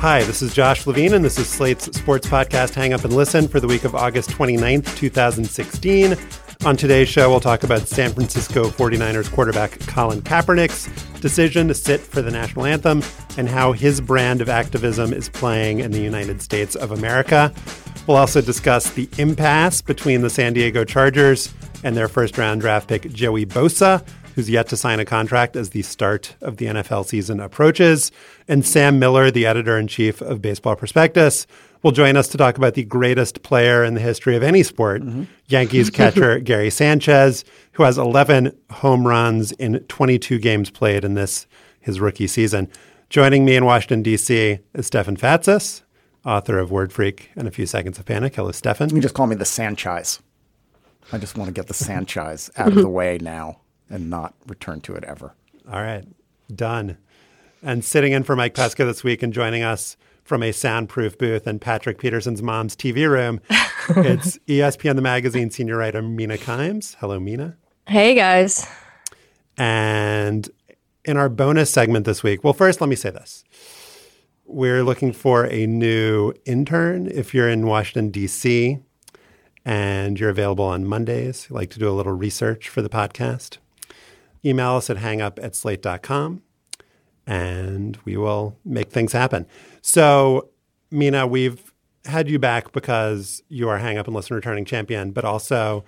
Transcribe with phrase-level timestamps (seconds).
[0.00, 3.48] Hi, this is Josh Levin, and this is Slate's sports podcast Hang Up and Listen
[3.48, 6.14] for the week of August 29th, 2016.
[6.66, 10.86] On today's show, we'll talk about San Francisco 49ers quarterback Colin Kaepernick's
[11.20, 13.02] decision to sit for the national anthem
[13.38, 17.52] and how his brand of activism is playing in the United States of America.
[18.06, 21.52] We'll also discuss the impasse between the San Diego Chargers
[21.82, 25.70] and their first round draft pick, Joey Bosa, who's yet to sign a contract as
[25.70, 28.12] the start of the NFL season approaches.
[28.46, 31.46] And Sam Miller, the editor in chief of Baseball Prospectus,
[31.82, 35.00] will join us to talk about the greatest player in the history of any sport,
[35.00, 35.24] mm-hmm.
[35.46, 41.46] Yankees catcher Gary Sanchez, who has 11 home runs in 22 games played in this,
[41.80, 42.70] his rookie season.
[43.08, 44.58] Joining me in Washington, D.C.
[44.74, 45.80] is Stefan Fatsis,
[46.26, 48.34] author of Word Freak and A Few Seconds of Panic.
[48.34, 48.90] Hello, Stefan.
[48.90, 50.20] You can just call me the Sanchez.
[51.10, 53.60] I just want to get the Sanchez out of the way now
[53.90, 55.34] and not return to it ever.
[55.70, 56.04] All right,
[56.54, 56.98] done.
[57.62, 61.46] And sitting in for Mike Pesca this week and joining us from a soundproof booth
[61.46, 63.40] in Patrick Peterson's mom's TV room,
[63.88, 66.96] it's ESPN the Magazine senior writer Mina Kimes.
[66.96, 67.56] Hello, Mina.
[67.88, 68.66] Hey, guys.
[69.56, 70.48] And
[71.04, 73.44] in our bonus segment this week, well, first, let me say this.
[74.44, 77.06] We're looking for a new intern.
[77.06, 78.78] If you're in Washington, D.C.,
[79.64, 83.58] and you're available on Mondays, you like to do a little research for the podcast,
[84.44, 86.42] email us at hangup at slate.com
[87.26, 89.46] and we will make things happen.
[89.82, 90.50] So,
[90.90, 91.72] Mina, we've
[92.04, 95.84] had you back because you are Hang Up and Listen returning champion, but also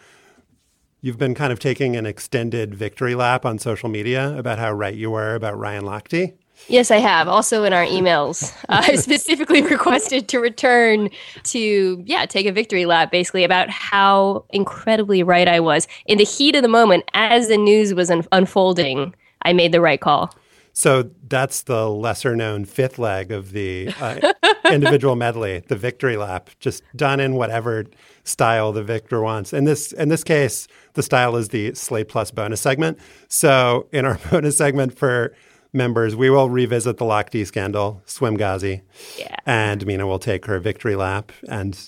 [1.00, 4.94] you've been kind of taking an extended victory lap on social media about how right
[4.94, 6.34] you were about Ryan Lochte.
[6.66, 7.28] Yes, I have.
[7.28, 11.10] Also in our emails, uh, I specifically requested to return
[11.44, 15.87] to, yeah, take a victory lap basically about how incredibly right I was.
[16.06, 19.81] In the heat of the moment, as the news was un- unfolding, I made the
[19.81, 20.34] right call.
[20.78, 24.32] So that's the lesser known fifth leg of the uh,
[24.70, 27.87] individual medley, the victory lap, just done in whatever
[28.22, 29.52] style the victor wants.
[29.52, 32.96] In this in this case, the style is the Slate Plus bonus segment.
[33.26, 35.34] So in our bonus segment for
[35.73, 38.82] members, we will revisit the Lochte scandal, Swim Ghazi.
[39.19, 39.37] Yeah.
[39.47, 41.79] And Mina will take her victory lap and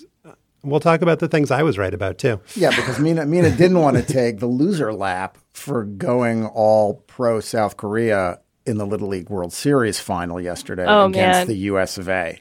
[0.62, 2.41] we'll talk about the things I was right about too.
[2.55, 7.41] Yeah, because Mina Mina didn't want to take the loser lap for going all pro
[7.41, 11.47] South Korea in the Little League World Series final yesterday Oh, against man.
[11.49, 12.41] the US of A.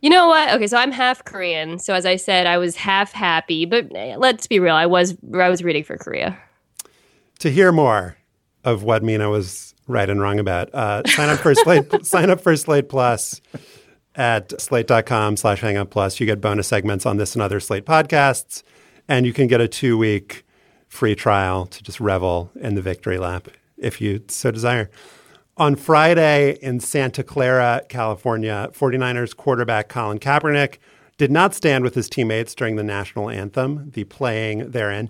[0.00, 0.52] You know what?
[0.54, 1.78] Okay, so I'm half Korean.
[1.78, 4.74] So as I said, I was half happy, but eh, let's be real.
[4.74, 6.38] I was I was rooting for Korea.
[7.40, 8.16] To hear more
[8.64, 12.06] of what Mina was right and wrong about, uh, sign up for Slate.
[12.06, 13.40] sign up for Slate Plus
[14.14, 16.20] at slate.com slash hangup plus.
[16.20, 18.62] You get bonus segments on this and other Slate podcasts,
[19.08, 20.44] and you can get a two week
[20.88, 24.90] free trial to just revel in the victory lap if you so desire.
[25.56, 30.78] On Friday in Santa Clara, California, 49ers quarterback Colin Kaepernick
[31.16, 35.08] did not stand with his teammates during the national anthem, the playing therein.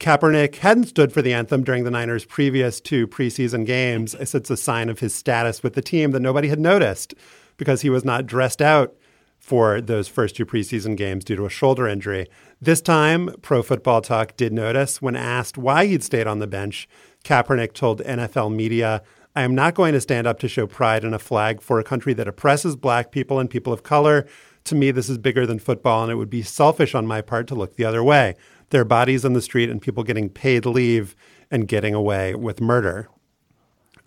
[0.00, 4.14] Kaepernick hadn't stood for the anthem during the Niners' previous two preseason games.
[4.14, 7.14] It's a sign of his status with the team that nobody had noticed
[7.56, 8.94] because he was not dressed out
[9.40, 12.28] for those first two preseason games due to a shoulder injury.
[12.60, 16.88] This time, Pro Football Talk did notice when asked why he'd stayed on the bench.
[17.24, 19.02] Kaepernick told NFL media,
[19.34, 21.84] I am not going to stand up to show pride in a flag for a
[21.84, 24.26] country that oppresses black people and people of color.
[24.64, 27.46] To me, this is bigger than football, and it would be selfish on my part
[27.48, 28.34] to look the other way.
[28.70, 31.16] There are bodies on the street and people getting paid leave
[31.50, 33.08] and getting away with murder.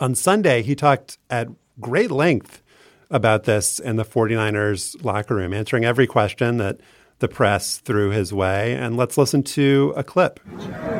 [0.00, 1.48] On Sunday, he talked at
[1.80, 2.62] great length
[3.10, 6.80] about this in the 49ers locker room, answering every question that
[7.18, 8.74] the press threw his way.
[8.74, 10.40] And let's listen to a clip.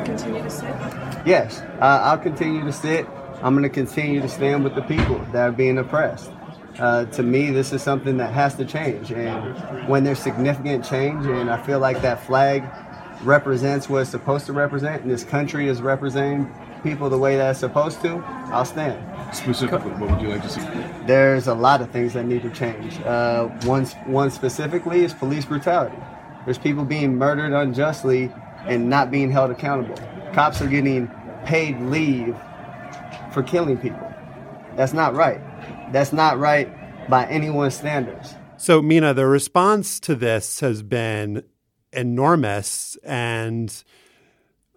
[0.04, 0.68] Continue to sit?
[1.24, 3.06] Yes, uh, I'll continue to sit.
[3.42, 6.30] I'm going to continue to stand with the people that are being oppressed.
[6.78, 9.12] Uh, to me, this is something that has to change.
[9.12, 12.64] And when there's significant change, and I feel like that flag
[13.22, 16.52] represents what it's supposed to represent, and this country is representing
[16.82, 19.34] people the way that it's supposed to, I'll stand.
[19.34, 20.60] Specifically, what would you like to see?
[21.06, 23.00] There's a lot of things that need to change.
[23.00, 25.96] Uh, one, one specifically is police brutality.
[26.44, 28.32] There's people being murdered unjustly
[28.66, 29.96] and not being held accountable.
[30.32, 31.08] Cops are getting
[31.44, 32.36] paid leave
[33.32, 34.12] for killing people.
[34.76, 35.40] That's not right.
[35.92, 36.68] That's not right
[37.08, 38.34] by anyone's standards.
[38.56, 41.42] So, Mina, the response to this has been
[41.92, 42.96] enormous.
[43.04, 43.72] And,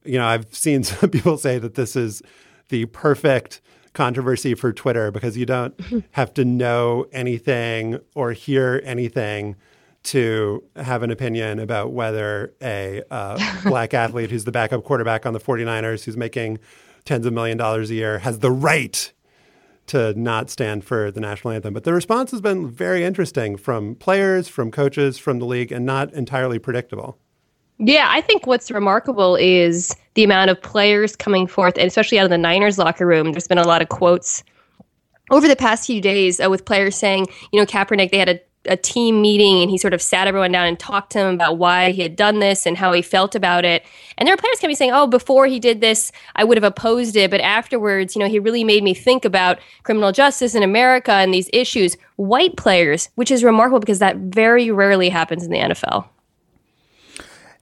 [0.04, 2.22] you know, I've seen some people say that this is
[2.70, 3.62] the perfect
[3.94, 5.80] controversy for Twitter because you don't
[6.12, 9.56] have to know anything or hear anything
[10.04, 15.34] to have an opinion about whether a uh, black athlete who's the backup quarterback on
[15.34, 16.60] the 49ers, who's making
[17.06, 19.12] tens of million dollars a year, has the right
[19.88, 21.74] to not stand for the national anthem.
[21.74, 25.86] But the response has been very interesting from players, from coaches, from the league, and
[25.86, 27.18] not entirely predictable.
[27.78, 32.24] Yeah, I think what's remarkable is the amount of players coming forth, and especially out
[32.24, 33.34] of the Niners locker room.
[33.34, 34.44] There's been a lot of quotes
[35.32, 38.40] over the past few days uh, with players saying, you know, Kaepernick, they had a,
[38.68, 41.58] a team meeting and he sort of sat everyone down and talked to them about
[41.58, 43.86] why he had done this and how he felt about it.
[44.18, 47.16] And there are players coming saying, oh, before he did this, I would have opposed
[47.16, 47.32] it.
[47.32, 51.34] But afterwards, you know, he really made me think about criminal justice in America and
[51.34, 51.98] these issues.
[52.16, 56.08] White players, which is remarkable because that very rarely happens in the NFL.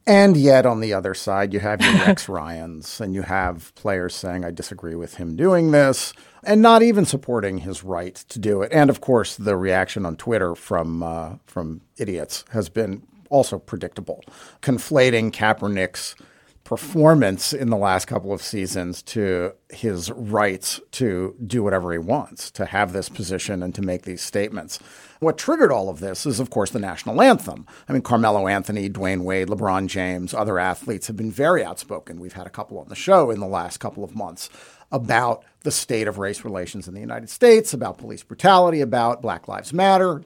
[0.06, 4.14] And yet, on the other side, you have your Rex Ryans and you have players
[4.14, 6.14] saying, I disagree with him doing this,
[6.44, 8.72] and not even supporting his right to do it.
[8.74, 14.22] And of course, the reaction on Twitter from, uh, from idiots has been also predictable,
[14.62, 16.16] conflating Kaepernick's
[16.64, 22.50] performance in the last couple of seasons to his rights to do whatever he wants,
[22.52, 24.80] to have this position and to make these statements.
[25.24, 27.66] What triggered all of this is, of course, the national anthem.
[27.88, 32.20] I mean, Carmelo Anthony, Dwyane Wade, LeBron James, other athletes have been very outspoken.
[32.20, 34.50] We've had a couple on the show in the last couple of months
[34.92, 39.48] about the state of race relations in the United States, about police brutality, about Black
[39.48, 40.24] Lives Matter,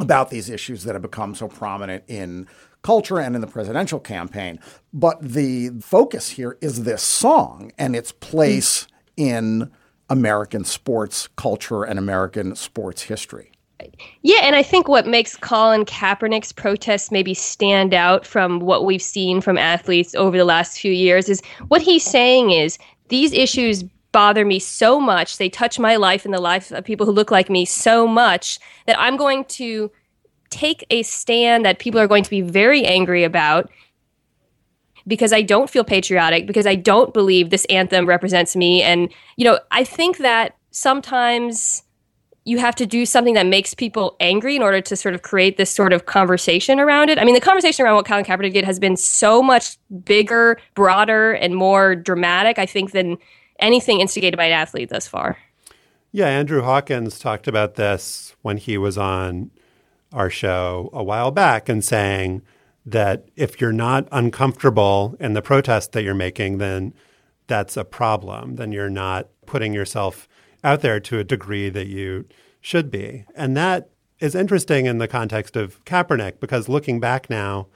[0.00, 2.48] about these issues that have become so prominent in
[2.80, 4.58] culture and in the presidential campaign.
[4.94, 9.70] But the focus here is this song and its place in
[10.08, 13.51] American sports culture and American sports history.
[14.22, 19.02] Yeah, and I think what makes Colin Kaepernick's protests maybe stand out from what we've
[19.02, 23.84] seen from athletes over the last few years is what he's saying is these issues
[24.12, 27.30] bother me so much, they touch my life and the life of people who look
[27.30, 29.90] like me so much that I'm going to
[30.50, 33.70] take a stand that people are going to be very angry about
[35.06, 38.82] because I don't feel patriotic, because I don't believe this anthem represents me.
[38.82, 41.82] And, you know, I think that sometimes
[42.44, 45.56] you have to do something that makes people angry in order to sort of create
[45.56, 47.18] this sort of conversation around it.
[47.18, 51.32] I mean, the conversation around what Colin Kaepernick did has been so much bigger, broader,
[51.32, 53.16] and more dramatic, I think, than
[53.60, 55.38] anything instigated by an athlete thus far.
[56.10, 59.50] Yeah, Andrew Hawkins talked about this when he was on
[60.12, 62.42] our show a while back and saying
[62.84, 66.92] that if you're not uncomfortable in the protest that you're making, then
[67.46, 68.56] that's a problem.
[68.56, 70.28] Then you're not putting yourself
[70.64, 72.26] out there to a degree that you
[72.60, 73.24] should be.
[73.34, 73.90] And that
[74.20, 77.66] is interesting in the context of Kaepernick because looking back now,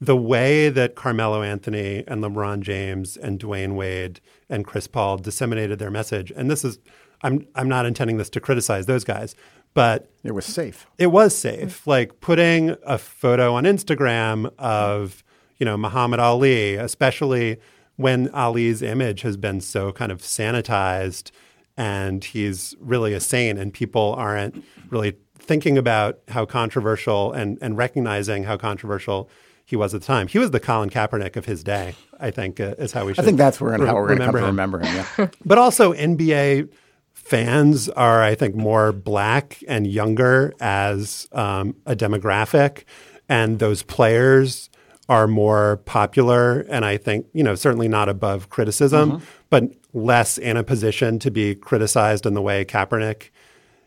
[0.00, 5.78] the way that Carmelo Anthony and LeBron James and Dwyane Wade and Chris Paul disseminated
[5.78, 6.78] their message, and this is,
[7.22, 9.34] I'm, I'm not intending this to criticize those guys,
[9.72, 10.86] but it was safe.
[10.98, 11.86] It was safe.
[11.86, 15.22] Like putting a photo on Instagram of,
[15.58, 17.58] you know, Muhammad Ali, especially
[17.96, 21.30] when Ali's image has been so kind of sanitized
[21.76, 27.76] and he's really a saint and people aren't really thinking about how controversial and, and
[27.76, 29.28] recognizing how controversial
[29.64, 30.28] he was at the time.
[30.28, 33.24] He was the Colin Kaepernick of his day, I think, uh, is how we should
[33.24, 34.50] I think that's where re- how we're remember to him.
[34.50, 35.04] remember him.
[35.18, 35.28] Yeah.
[35.44, 36.68] but also NBA
[37.12, 42.84] fans are, I think, more black and younger as um, a demographic,
[43.28, 44.68] and those players
[45.08, 49.24] are more popular and I think, you know, certainly not above criticism, mm-hmm.
[49.50, 53.30] but less in a position to be criticized in the way Kaepernick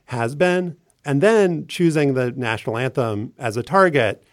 [0.06, 0.78] has been.
[1.04, 4.24] And then choosing the national anthem as a target,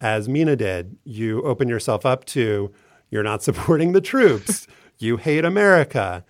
[0.00, 2.72] as Mina did, you open yourself up to
[3.10, 4.66] you're not supporting the troops,
[4.98, 6.24] you hate America.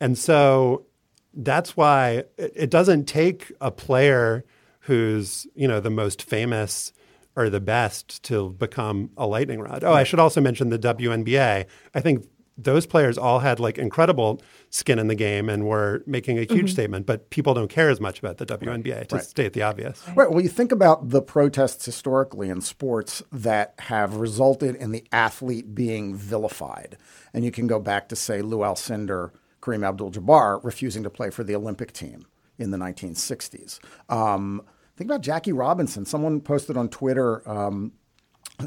[0.00, 0.86] And so
[1.32, 4.44] that's why it doesn't take a player
[4.80, 6.92] who's, you know, the most famous
[7.36, 9.82] or the best to become a lightning rod.
[9.84, 11.66] Oh, I should also mention the WNBA.
[11.94, 12.26] I think
[12.56, 16.50] those players all had like incredible skin in the game and were making a huge
[16.50, 16.66] mm-hmm.
[16.68, 19.08] statement, but people don't care as much about the WNBA right.
[19.08, 19.24] to right.
[19.24, 20.02] state the obvious.
[20.14, 20.30] Right.
[20.30, 25.74] Well, you think about the protests historically in sports that have resulted in the athlete
[25.74, 26.96] being vilified.
[27.32, 31.30] And you can go back to, say, Lew Alcindor, Kareem Abdul Jabbar refusing to play
[31.30, 32.26] for the Olympic team
[32.58, 33.80] in the 1960s.
[34.08, 34.62] Um,
[34.96, 36.04] Think about Jackie Robinson.
[36.04, 37.92] Someone posted on Twitter um,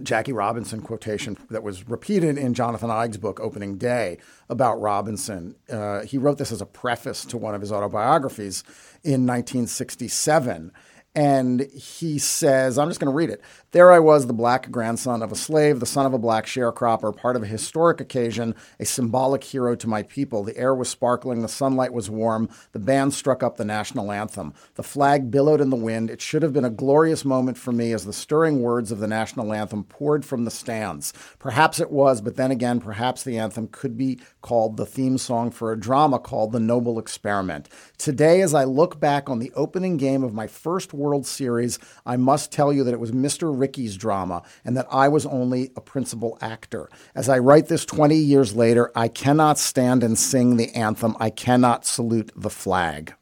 [0.04, 4.18] Jackie Robinson quotation that was repeated in Jonathan Eig's book, Opening Day,
[4.50, 5.56] about Robinson.
[5.72, 8.64] Uh, he wrote this as a preface to one of his autobiographies
[9.04, 10.74] in 1967.
[11.16, 13.42] And he says, I'm just going to read it.
[13.72, 17.16] There I was, the black grandson of a slave, the son of a black sharecropper,
[17.16, 20.44] part of a historic occasion, a symbolic hero to my people.
[20.44, 24.54] The air was sparkling, the sunlight was warm, the band struck up the national anthem.
[24.76, 26.12] The flag billowed in the wind.
[26.12, 29.08] It should have been a glorious moment for me as the stirring words of the
[29.08, 31.14] national anthem poured from the stands.
[31.40, 35.50] Perhaps it was, but then again, perhaps the anthem could be called the theme song
[35.50, 37.70] for a drama called The Noble Experiment.
[37.98, 42.18] Today, as I look back on the opening game of my first World Series, I
[42.18, 43.58] must tell you that it was Mr.
[43.58, 46.90] Rickey's drama and that I was only a principal actor.
[47.16, 51.16] As I write this 20 years later, I cannot stand and sing the anthem.
[51.20, 53.14] I cannot salute the flag.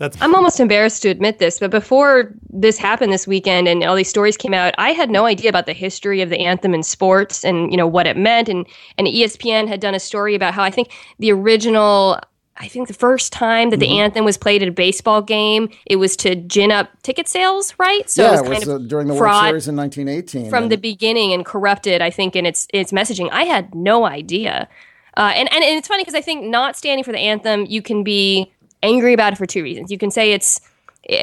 [0.00, 3.94] That's- I'm almost embarrassed to admit this, but before this happened this weekend and all
[3.94, 6.82] these stories came out, I had no idea about the history of the anthem in
[6.82, 8.48] sports and you know what it meant.
[8.48, 8.66] And
[8.96, 12.18] and ESPN had done a story about how I think the original
[12.60, 14.00] I think the first time that the mm-hmm.
[14.00, 18.08] anthem was played at a baseball game, it was to gin up ticket sales, right?
[18.08, 20.50] So yeah, it was, it was uh, during the World Series in 1918.
[20.50, 20.72] From and...
[20.72, 23.30] the beginning and corrupted, I think, in its its messaging.
[23.32, 24.68] I had no idea.
[25.16, 27.80] Uh, and, and, and it's funny because I think not standing for the anthem, you
[27.80, 28.52] can be
[28.82, 29.90] angry about it for two reasons.
[29.90, 30.60] You can say it's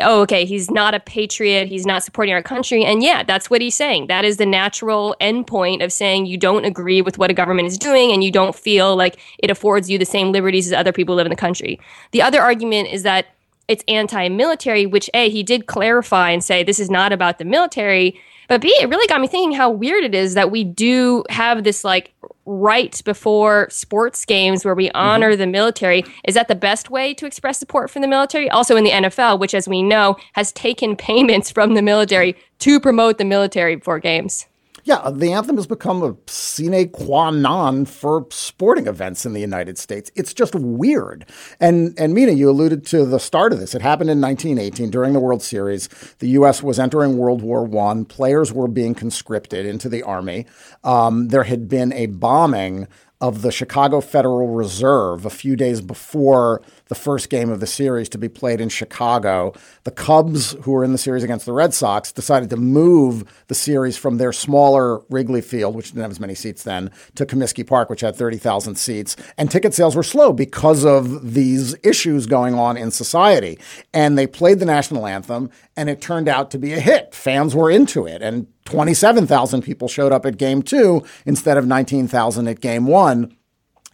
[0.03, 2.84] oh, okay, he's not a patriot, he's not supporting our country.
[2.84, 4.08] And yeah, that's what he's saying.
[4.08, 7.77] That is the natural endpoint of saying you don't agree with what a government is
[7.77, 11.13] doing and you don't feel like it affords you the same liberties as other people
[11.13, 11.79] who live in the country.
[12.12, 13.27] The other argument is that
[13.67, 17.46] it's anti military, which A, he did clarify and say this is not about the
[17.46, 18.20] military.
[18.48, 21.65] But B, it really got me thinking how weird it is that we do have
[21.65, 22.13] this like
[22.48, 24.98] right before sports games where we mm-hmm.
[24.98, 25.39] honor mm-hmm.
[25.39, 26.04] the military.
[26.25, 28.50] Is that the best way to express support for the military?
[28.50, 32.80] Also in the NFL, which as we know has taken payments from the military to
[32.80, 34.48] promote the military before games.
[34.88, 38.25] Yeah, the anthem has become a sine qua non for
[38.58, 40.10] sporting events in the United States.
[40.16, 41.28] It's just weird.
[41.60, 43.76] And and Mina, you alluded to the start of this.
[43.76, 45.88] It happened in 1918 during the World Series.
[46.18, 46.64] The U.S.
[46.64, 48.04] was entering World War One.
[48.04, 50.48] Players were being conscripted into the army.
[50.84, 52.88] Um, there had been a bombing
[53.20, 58.10] of the Chicago Federal Reserve a few days before the first game of the series
[58.10, 59.54] to be played in Chicago.
[59.84, 63.56] The Cubs, who were in the series against the Red Sox, decided to move the
[63.56, 67.66] series from their smaller Wrigley Field, which didn't have as many seats then, to Comiskey
[67.66, 69.16] Park, which had 30,000 seats.
[69.38, 73.58] And ticket sales were slow because of these issues going on in society.
[73.94, 77.16] And they played the national anthem, and it turned out to be a hit.
[77.16, 78.22] Fans were into it.
[78.22, 83.34] And 27,000 people showed up at game two instead of 19,000 at game one.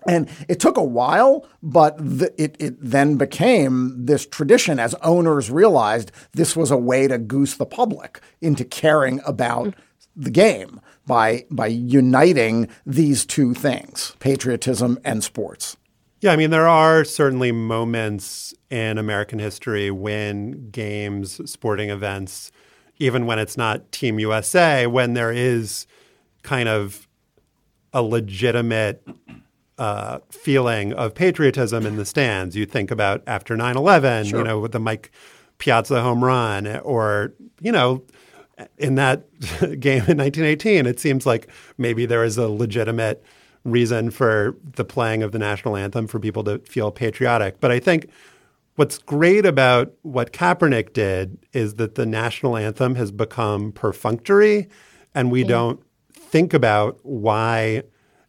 [0.08, 5.52] And it took a while, but the, it, it then became this tradition as owners
[5.52, 9.76] realized this was a way to goose the public into caring about
[10.16, 15.78] the game by, by uniting these two things, patriotism and sports.
[16.20, 22.52] Yeah, I mean, there are certainly moments in American history when games, sporting events,
[23.04, 25.86] even when it's not Team USA, when there is
[26.42, 27.08] kind of
[27.92, 29.06] a legitimate
[29.78, 32.56] uh, feeling of patriotism in the stands.
[32.56, 34.40] You think about after 9 11, sure.
[34.40, 35.12] you know, with the Mike
[35.58, 38.04] Piazza home run, or, you know,
[38.78, 39.30] in that
[39.60, 43.22] game in 1918, it seems like maybe there is a legitimate
[43.66, 47.60] reason for the playing of the national anthem for people to feel patriotic.
[47.60, 48.10] But I think
[48.76, 54.68] what's great about what Kaepernick did is that the national anthem has become perfunctory
[55.14, 55.48] and we yeah.
[55.48, 57.84] don't think about why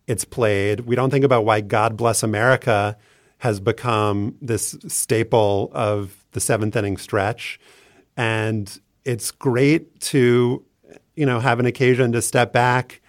[0.06, 0.80] it's played.
[0.80, 2.96] We don't think about why God Bless America
[3.38, 7.58] has become this staple of the seventh inning stretch.
[8.16, 10.64] And it's great to,
[11.14, 13.00] you know, have an occasion to step back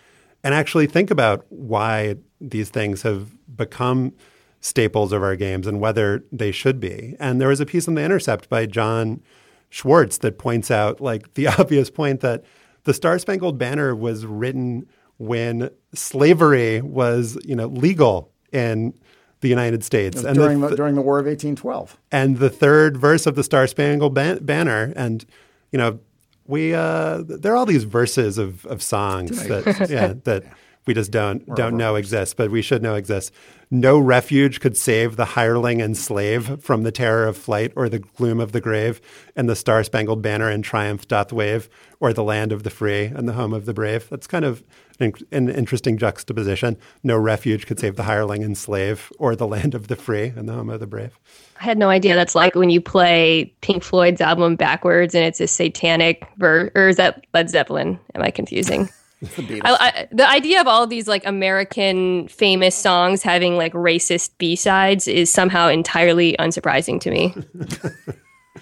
[0.43, 4.13] and actually think about why these things have become
[4.65, 7.15] staples of our games and whether they should be.
[7.19, 9.21] And there was a piece in The Intercept by Jon
[9.69, 12.43] Schwarz that points out like the obvious point that
[12.83, 18.95] the Star Spangled Banner was written when slavery was, you know, legal in
[19.41, 20.23] the United States.
[20.23, 21.97] And during the, th- during the War of 1812.
[22.11, 25.23] And the third verse of the Star Spangled ban- Banner, and
[25.71, 25.99] you know,
[26.47, 30.43] we uh, there are all these verses of of songs that yeah that
[30.85, 33.33] we just don't don't know exist, but we should know exist.
[33.71, 37.99] No refuge could save the hireling and slave from the terror of flight or the
[37.99, 39.01] gloom of the grave,
[39.35, 41.67] and the star spangled banner in triumph doth wave,
[41.99, 44.07] or the land of the free and the home of the brave.
[44.09, 44.63] That's kind of
[44.99, 46.77] an, an interesting juxtaposition.
[47.03, 50.47] No refuge could save the hireling and slave, or the land of the free and
[50.47, 51.17] the home of the brave.
[51.59, 55.39] I had no idea that's like when you play Pink Floyd's album backwards and it's
[55.39, 57.99] a satanic verse, or is that Led Zeppelin?
[58.13, 58.89] Am I confusing?
[59.21, 63.73] the, I, I, the idea of all of these like American famous songs having like
[63.73, 67.33] racist B sides is somehow entirely unsurprising to me.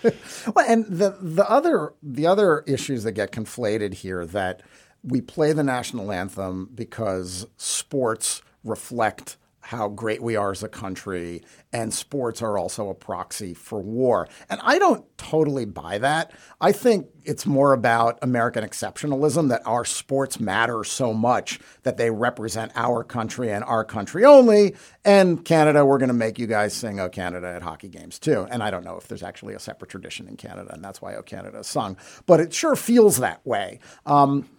[0.54, 4.62] well, and the the other the other issues that get conflated here that
[5.04, 11.41] we play the national anthem because sports reflect how great we are as a country,
[11.71, 14.28] and sports are also a proxy for war.
[14.49, 16.32] And I don't totally buy that.
[16.60, 22.12] I think it's more about American exceptionalism that our sports matter so much that they
[22.12, 24.76] represent our country and our country only.
[25.06, 28.45] And Canada, we're going to make you guys sing Oh Canada at hockey games too.
[28.52, 31.15] And I don't know if there's actually a separate tradition in Canada, and that's why
[31.15, 31.95] Oh Canada is sung,
[32.26, 33.80] but it sure feels that way.
[34.06, 34.49] Um,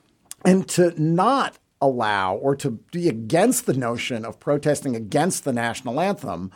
[0.47, 6.01] and to not allow or to be against the notion of protesting against the national
[6.01, 6.51] anthem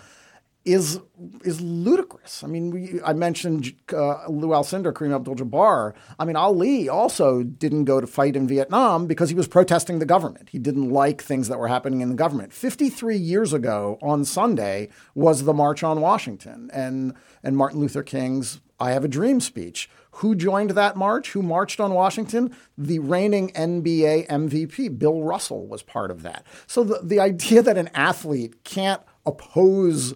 [0.64, 1.00] is
[1.44, 2.44] is ludicrous.
[2.44, 5.94] I mean, we, I mentioned uh, Lew Alcindor, Kareem Abdul-Jabbar.
[6.18, 10.04] I mean, Ali also didn't go to fight in Vietnam because he was protesting the
[10.14, 10.50] government.
[10.50, 12.52] He didn't like things that were happening in the government.
[12.52, 18.60] Fifty-three years ago on Sunday was the March on Washington and and Martin Luther King's
[18.78, 19.88] "I Have a Dream" speech.
[20.18, 21.30] Who joined that march?
[21.30, 22.54] Who marched on Washington?
[22.76, 26.44] The reigning NBA MVP, Bill Russell, was part of that.
[26.66, 30.14] So the, the idea that an athlete can't oppose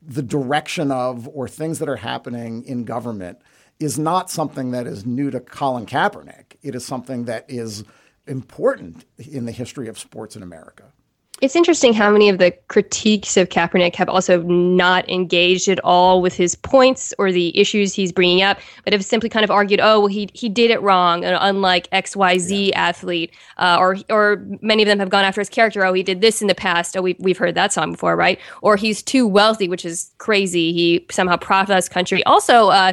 [0.00, 3.38] the direction of or things that are happening in government
[3.80, 6.56] is not something that is new to Colin Kaepernick.
[6.62, 7.82] It is something that is
[8.28, 10.92] important in the history of sports in America
[11.42, 16.22] it's interesting how many of the critiques of Kaepernick have also not engaged at all
[16.22, 19.80] with his points or the issues he's bringing up, but have simply kind of argued,
[19.80, 22.80] "Oh, well, he he did it wrong," unlike X Y Z yeah.
[22.80, 25.84] athlete, uh, or or many of them have gone after his character.
[25.84, 26.96] Oh, he did this in the past.
[26.96, 28.38] Oh, we we've heard that song before, right?
[28.62, 30.72] Or he's too wealthy, which is crazy.
[30.72, 32.24] He somehow profited country.
[32.24, 32.92] Also, uh,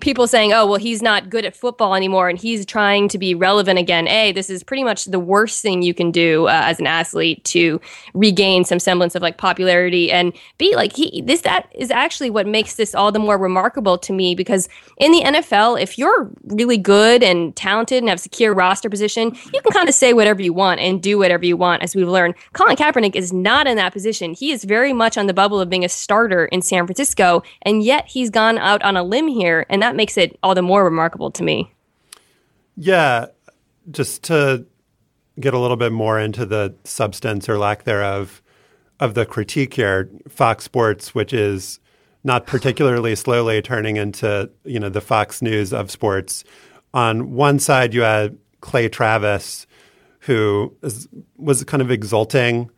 [0.00, 3.34] people saying, "Oh, well, he's not good at football anymore, and he's trying to be
[3.34, 6.80] relevant again." A, this is pretty much the worst thing you can do uh, as
[6.80, 7.80] an athlete to
[8.14, 12.46] regain some semblance of like popularity, and B, like he this that is actually what
[12.46, 14.68] makes this all the more remarkable to me because
[14.98, 19.36] in the NFL, if you're really good and talented and have a secure roster position,
[19.52, 22.08] you can kind of say whatever you want and do whatever you want, as we've
[22.08, 22.34] learned.
[22.52, 24.34] Colin Kaepernick is not in that position.
[24.34, 27.82] He is very much on the bubble of being a starter in San Francisco, and
[27.82, 30.84] yet he's gone out on a limb here, and that makes it all the more
[30.84, 31.72] remarkable to me.
[32.76, 33.26] Yeah,
[33.90, 34.66] just to
[35.40, 38.42] get a little bit more into the substance or lack thereof
[39.00, 41.80] of the critique here, Fox Sports, which is
[42.22, 46.44] not particularly slowly turning into you know the Fox News of sports.
[46.94, 49.66] On one side, you had Clay Travis,
[50.20, 51.08] who is,
[51.38, 52.70] was kind of exulting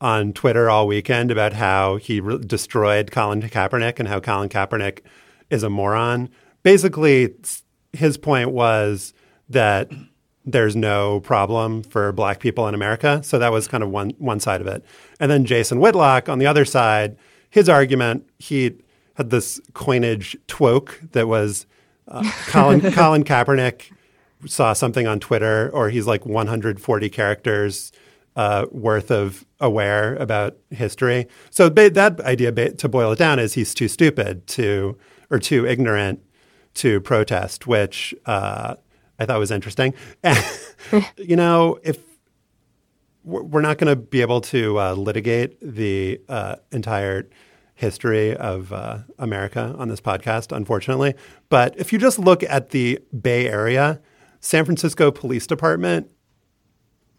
[0.00, 5.00] on Twitter all weekend about how he re- destroyed Colin Kaepernick and how Colin Kaepernick
[5.50, 6.28] is a moron.
[6.62, 7.34] Basically,
[7.92, 9.12] his point was
[9.48, 9.90] that
[10.44, 13.20] there's no problem for black people in America.
[13.22, 14.84] So that was kind of one one side of it.
[15.18, 17.16] And then Jason Whitlock on the other side,
[17.50, 18.76] his argument, he
[19.14, 21.66] had this coinage twoke that was
[22.08, 23.92] uh, Colin Colin Kaepernick
[24.46, 27.92] saw something on Twitter, or he's like 140 characters
[28.36, 31.26] uh, worth of aware about history.
[31.50, 34.96] So ba- that idea, ba- to boil it down, is he's too stupid to
[35.30, 36.20] or too ignorant
[36.74, 38.74] to protest, which uh,
[39.18, 39.94] I thought was interesting.
[41.16, 41.98] you know, if
[43.22, 47.28] we're not going to be able to uh, litigate the uh, entire
[47.74, 51.14] history of uh, America on this podcast, unfortunately.
[51.48, 54.00] But if you just look at the Bay Area,
[54.40, 56.10] San Francisco Police Department,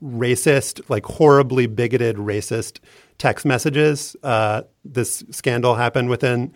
[0.04, 2.80] racist, like horribly bigoted racist
[3.18, 4.16] text messages.
[4.24, 6.54] Uh, this scandal happened within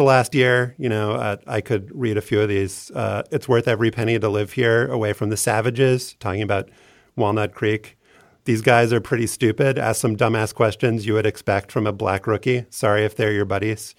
[0.00, 0.74] the last year.
[0.78, 2.90] You know, uh, I could read a few of these.
[2.92, 6.16] Uh, it's worth every penny to live here, away from the savages.
[6.18, 6.70] Talking about
[7.16, 7.98] Walnut Creek.
[8.46, 9.78] These guys are pretty stupid.
[9.78, 12.64] Ask some dumbass questions you would expect from a black rookie.
[12.70, 13.94] Sorry if they're your buddies.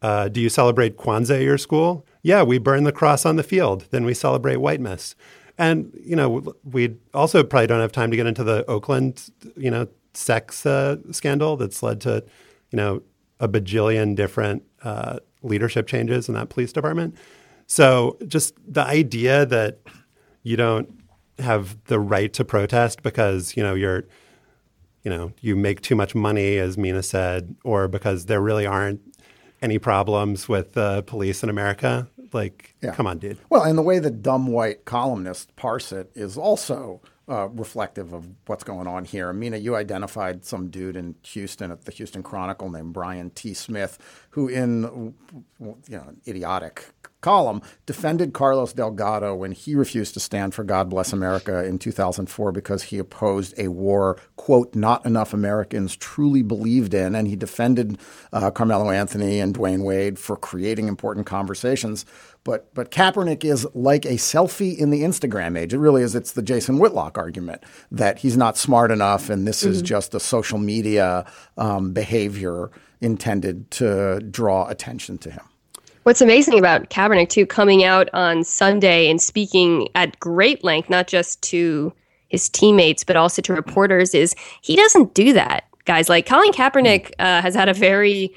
[0.00, 2.06] Uh, do you celebrate Kwanzaa at your school?
[2.22, 3.86] Yeah, we burn the cross on the field.
[3.90, 5.16] Then we celebrate Whitemas.
[5.58, 9.70] And, you know, we also probably don't have time to get into the Oakland, you
[9.70, 12.22] know, sex uh, scandal that's led to,
[12.70, 13.02] you know,
[13.44, 17.14] a bajillion different uh, leadership changes in that police department.
[17.66, 19.78] So just the idea that
[20.42, 20.88] you don't
[21.38, 24.04] have the right to protest because, you know, you're,
[25.02, 29.00] you know, you make too much money, as Mina said, or because there really aren't
[29.62, 32.08] any problems with the police in America.
[32.32, 32.94] Like, Yeah.
[32.94, 33.38] come on, dude.
[33.50, 38.28] Well, and the way the dumb white columnists parse it is also uh, reflective of
[38.46, 39.30] what's going on here.
[39.30, 43.54] Amina, you identified some dude in Houston at the Houston Chronicle named Brian T.
[43.54, 43.98] Smith,
[44.30, 45.14] who, in
[45.60, 46.86] you know, an idiotic
[47.24, 52.52] column, defended Carlos Delgado when he refused to stand for God Bless America in 2004
[52.52, 57.14] because he opposed a war, quote, not enough Americans truly believed in.
[57.14, 57.96] And he defended
[58.34, 62.04] uh, Carmelo Anthony and Dwyane Wade for creating important conversations.
[62.44, 65.72] But but Kaepernick is like a selfie in the Instagram age.
[65.72, 66.14] It really is.
[66.14, 69.86] It's the Jason Whitlock argument that he's not smart enough, and this is Mhm.
[69.86, 71.24] just a social media
[71.56, 75.42] um, behavior intended to draw attention to him.
[76.02, 81.06] What's amazing about Kaepernick too, coming out on Sunday and speaking at great length, not
[81.06, 81.94] just to
[82.28, 86.10] his teammates but also to reporters, is he doesn't do that, guys.
[86.10, 88.34] Like Colin Kaepernick uh, has had a very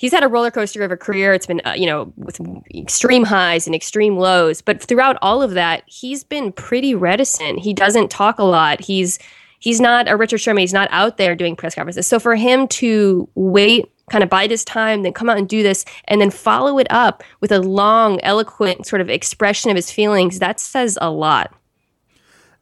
[0.00, 1.34] he's had a roller coaster of a career.
[1.34, 2.40] It's been, uh, you know, with
[2.74, 4.62] extreme highs and extreme lows.
[4.62, 7.58] But throughout all of that, he's been pretty reticent.
[7.58, 8.80] He doesn't talk a lot.
[8.80, 9.18] He's
[9.58, 10.62] he's not a Richard Sherman.
[10.62, 12.06] He's not out there doing press conferences.
[12.06, 15.62] So for him to wait, kind of bide his time, then come out and do
[15.62, 19.90] this, and then follow it up with a long, eloquent sort of expression of his
[19.90, 21.54] feelings, that says a lot.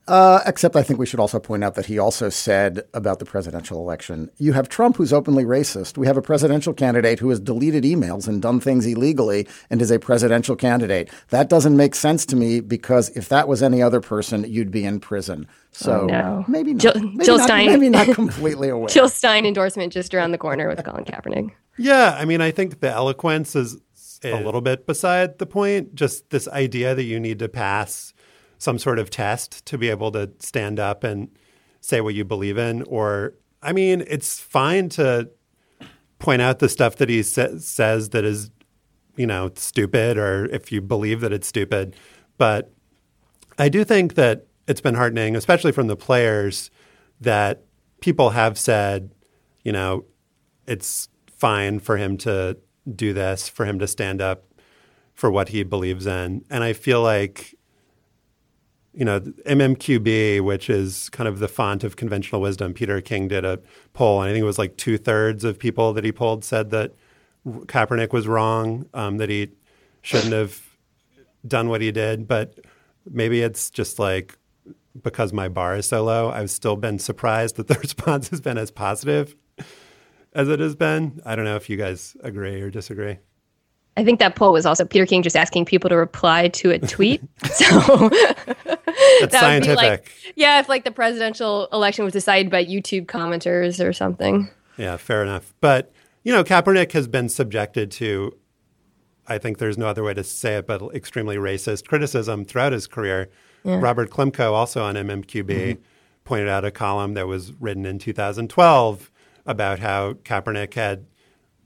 [0.08, 3.24] Uh, except I think we should also point out that he also said about the
[3.24, 5.98] presidential election you have Trump, who's openly racist.
[5.98, 9.90] We have a presidential candidate who has deleted emails and done things illegally and is
[9.90, 11.10] a presidential candidate.
[11.28, 14.84] That doesn't make sense to me because if that was any other person, you'd be
[14.84, 15.46] in prison.
[15.72, 16.44] So Oh, no.
[16.48, 16.80] maybe not.
[16.80, 17.66] Jill, maybe Jill not, Stein.
[17.66, 18.88] Maybe not completely aware.
[18.88, 21.50] Jill Stein endorsement just around the corner with Colin Kaepernick.
[21.80, 23.76] Yeah, I mean, I think the eloquence is
[24.24, 25.94] a little bit beside the point.
[25.94, 28.12] Just this idea that you need to pass
[28.58, 31.28] some sort of test to be able to stand up and
[31.80, 32.82] say what you believe in.
[32.82, 35.30] Or, I mean, it's fine to
[36.18, 38.50] point out the stuff that he sa- says that is,
[39.16, 41.96] you know, stupid, or if you believe that it's stupid.
[42.36, 42.72] But
[43.58, 46.70] I do think that it's been heartening, especially from the players,
[47.20, 47.64] that
[48.00, 49.12] people have said,
[49.62, 50.04] you know,
[50.66, 52.56] it's fine for him to
[52.94, 54.44] do this, for him to stand up
[55.14, 56.44] for what he believes in.
[56.50, 57.54] And I feel like,
[58.98, 63.44] you know, MMQB, which is kind of the font of conventional wisdom, Peter King did
[63.44, 63.60] a
[63.92, 66.70] poll, and I think it was like two thirds of people that he polled said
[66.70, 66.96] that
[67.46, 69.52] Kaepernick was wrong, um, that he
[70.02, 70.60] shouldn't have
[71.46, 72.26] done what he did.
[72.26, 72.58] But
[73.08, 74.36] maybe it's just like
[75.00, 78.58] because my bar is so low, I've still been surprised that the response has been
[78.58, 79.36] as positive
[80.32, 81.22] as it has been.
[81.24, 83.18] I don't know if you guys agree or disagree.
[83.96, 86.78] I think that poll was also Peter King just asking people to reply to a
[86.78, 87.20] tweet.
[87.52, 88.10] so
[89.20, 89.76] That's that scientific.
[89.76, 94.48] Like, yeah, if like the presidential election was decided by YouTube commenters or something.
[94.76, 95.54] Yeah, fair enough.
[95.60, 95.92] But,
[96.22, 98.36] you know, Kaepernick has been subjected to,
[99.26, 102.86] I think there's no other way to say it, but extremely racist criticism throughout his
[102.86, 103.28] career.
[103.64, 103.80] Yeah.
[103.80, 105.82] Robert Klemko, also on MMQB, mm-hmm.
[106.24, 109.10] pointed out a column that was written in 2012
[109.46, 111.06] about how Kaepernick had,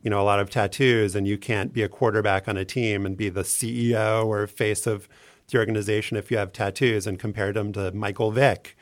[0.02, 3.05] you know, a lot of tattoos, and you can't be a quarterback on a team
[3.05, 5.09] and be the CEO or face of
[5.48, 8.76] the organization if you have tattoos, and compared him to Michael Vick.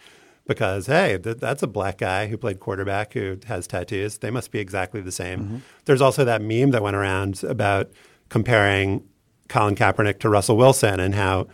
[0.47, 4.19] Because hey, th- that's a black guy who played quarterback who has tattoos.
[4.19, 5.41] They must be exactly the same.
[5.41, 5.57] Mm-hmm.
[5.85, 7.91] There's also that meme that went around about
[8.31, 9.05] comparing
[9.49, 11.49] Colin Kaepernick to Russell Wilson and how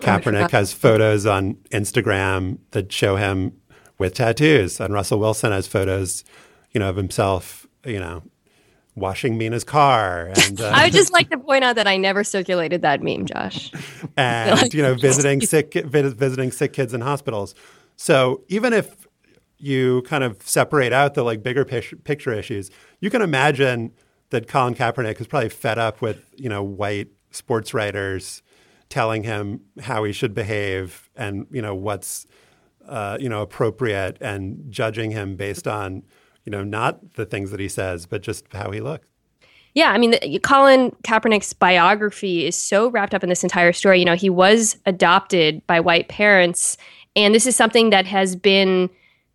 [0.00, 3.52] Kaepernick has photos on Instagram that show him
[3.98, 6.22] with tattoos, and Russell Wilson has photos,
[6.72, 8.22] you know, of himself, you know,
[8.96, 10.32] washing Mina's car.
[10.34, 13.26] And uh, I would just like to point out that I never circulated that meme,
[13.26, 13.70] Josh.
[14.16, 17.54] and you know, visiting sick visiting sick kids in hospitals.
[17.96, 19.06] So even if
[19.58, 23.92] you kind of separate out the like bigger picture issues, you can imagine
[24.30, 28.42] that Colin Kaepernick is probably fed up with you know white sports writers
[28.88, 32.26] telling him how he should behave and you know what's
[32.88, 36.02] uh, you know appropriate and judging him based on
[36.46, 39.06] you know not the things that he says but just how he looks.
[39.74, 43.98] Yeah, I mean, the, Colin Kaepernick's biography is so wrapped up in this entire story.
[43.98, 46.78] You know, he was adopted by white parents,
[47.14, 48.88] and this is something that has been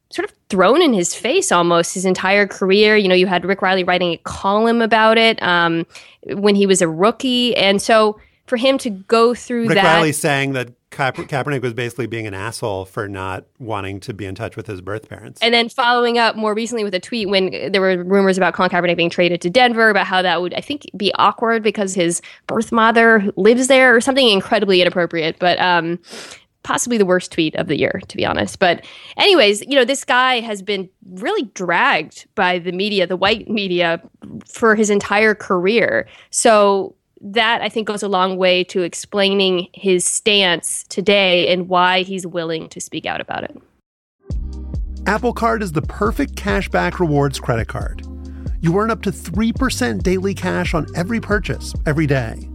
[0.10, 2.98] sort of thrown in his face almost his entire career.
[2.98, 5.86] You know, you had Rick Reilly writing a column about it um,
[6.26, 9.98] when he was a rookie, and so for him to go through Rick that.
[9.98, 14.26] Reilly saying that Ka- Kaepernick was basically being an asshole for not wanting to be
[14.26, 15.40] in touch with his birth parents.
[15.42, 18.70] And then following up more recently with a tweet when there were rumors about Colin
[18.70, 22.22] Kaepernick being traded to Denver, about how that would, I think, be awkward because his
[22.46, 25.40] birth mother lives there or something incredibly inappropriate.
[25.40, 25.98] But um,
[26.64, 28.60] possibly the worst tweet of the year, to be honest.
[28.60, 28.86] But,
[29.18, 34.02] anyways, you know, this guy has been really dragged by the media, the white media,
[34.46, 36.08] for his entire career.
[36.30, 42.02] So, that I think goes a long way to explaining his stance today and why
[42.02, 43.58] he's willing to speak out about it.
[45.08, 48.06] Apple Card is the perfect cashback rewards credit card.
[48.62, 52.48] You earn up to 3% daily cash on every purchase every day.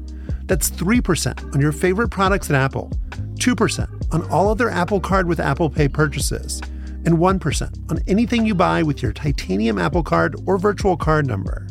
[0.44, 2.92] That's 3% on your favorite products at Apple,
[3.35, 6.61] 2% on all other Apple Card with Apple Pay purchases,
[7.05, 11.66] and 1% on anything you buy with your titanium Apple Card or virtual card number.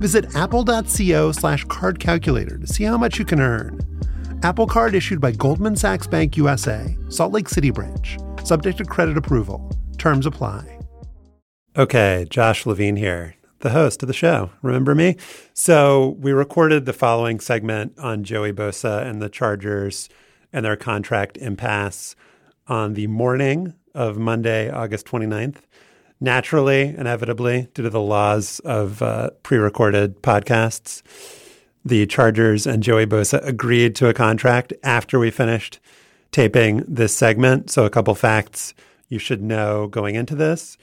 [0.00, 3.80] Visit apple.co slash card calculator to see how much you can earn.
[4.42, 9.18] Apple Card issued by Goldman Sachs Bank USA, Salt Lake City branch, subject to credit
[9.18, 9.70] approval.
[9.98, 10.78] Terms apply.
[11.76, 14.50] Okay, Josh Levin here, the host of the show.
[14.62, 15.16] Remember me?
[15.52, 20.08] So we recorded the following segment on Joey Bosa and the Chargers
[20.50, 22.16] and their contract impasse
[22.66, 25.56] on the morning of Monday, August 29th
[26.20, 31.02] naturally, inevitably, due to the laws of uh, pre recorded podcasts,
[31.84, 35.80] the Chargers and Joey Bosa agreed to a contract after we finished
[36.30, 37.70] taping this segment.
[37.70, 38.74] So, a couple facts
[39.08, 40.78] you should know going into this.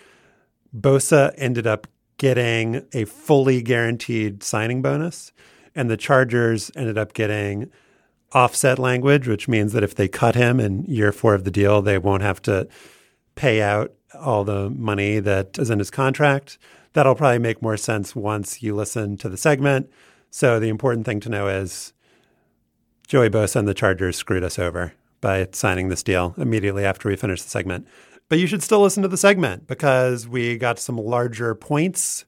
[0.75, 5.31] Bosa ended up getting a fully guaranteed signing bonus,
[5.75, 7.71] and the Chargers ended up getting
[8.33, 11.81] offset language, which means that if they cut him in year four of the deal,
[11.81, 12.67] they won't have to
[13.35, 16.57] pay out all the money that is in his contract.
[16.93, 19.89] That'll probably make more sense once you listen to the segment.
[20.29, 21.93] So the important thing to know is
[23.07, 27.15] Joey Bosa and the Chargers screwed us over by signing this deal immediately after we
[27.15, 27.87] finished the segment.
[28.29, 32.25] But you should still listen to the segment because we got some larger points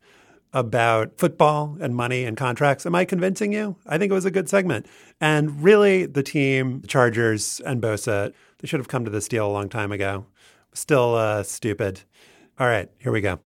[0.54, 2.86] about football and money and contracts.
[2.86, 3.76] Am I convincing you?
[3.86, 4.88] I think it was a good segment.
[5.22, 9.46] And really, the team, the Chargers and Bosa, they should have come to this deal
[9.46, 10.26] a long time ago.
[10.74, 12.02] Still uh, stupid.
[12.60, 13.40] All right, here we go.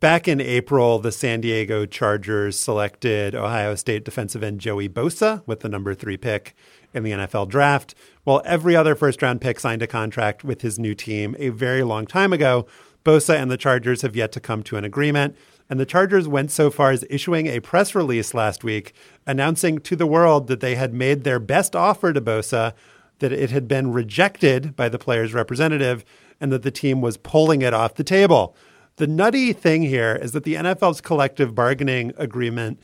[0.00, 5.60] Back in April, the San Diego Chargers selected Ohio State defensive end Joey Bosa with
[5.60, 6.54] the number three pick
[6.92, 10.78] in the NFL draft, while every other first round pick signed a contract with his
[10.78, 12.66] new team a very long time ago.
[13.04, 15.36] Bosa and the Chargers have yet to come to an agreement.
[15.70, 18.92] And the Chargers went so far as issuing a press release last week
[19.26, 22.74] announcing to the world that they had made their best offer to Bosa,
[23.20, 26.04] that it had been rejected by the player's representative,
[26.44, 28.54] and that the team was pulling it off the table.
[28.96, 32.78] The nutty thing here is that the NFL's collective bargaining agreement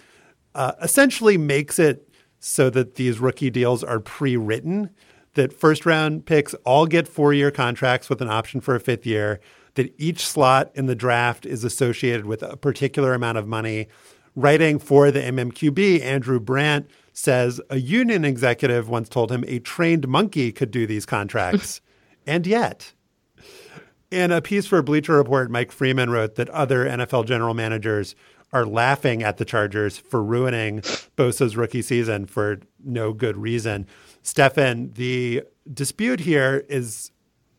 [0.55, 4.89] uh, essentially makes it so that these rookie deals are pre written,
[5.35, 9.05] that first round picks all get four year contracts with an option for a fifth
[9.05, 9.41] year,
[9.75, 13.89] that each slot in the draft is associated with a particular amount of money.
[14.35, 20.09] Writing for the MMQB, Andrew Brandt says a union executive once told him a trained
[20.09, 21.83] monkey could do these contracts.
[22.27, 22.95] and yet,
[24.11, 28.15] in a piece for Bleacher Report, Mike Freeman wrote that other NFL general managers
[28.53, 30.81] are laughing at the Chargers for ruining
[31.17, 33.87] Bosa's rookie season for no good reason.
[34.23, 35.43] Stefan, the
[35.73, 37.13] dispute here is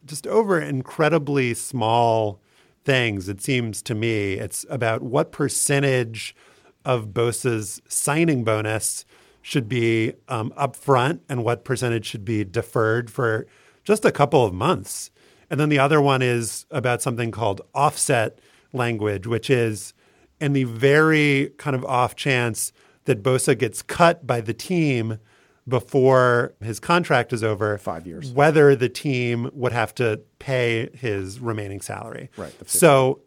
[0.05, 2.41] just over incredibly small
[2.83, 4.33] things, it seems to me.
[4.33, 6.35] It's about what percentage
[6.83, 9.05] of Bosa's signing bonus
[9.41, 13.47] should be um, upfront and what percentage should be deferred for
[13.83, 15.11] just a couple of months.
[15.51, 18.39] And then the other one is about something called offset
[18.71, 19.93] language, which is
[20.39, 22.71] in the very kind of off chance
[23.03, 25.19] that Bosa gets cut by the team
[25.67, 31.41] before his contract is over, five years, whether the team would have to pay his
[31.41, 32.29] remaining salary.
[32.37, 32.53] Right.
[32.65, 33.19] So,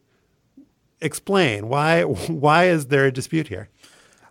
[1.03, 3.69] explain why why is there a dispute here?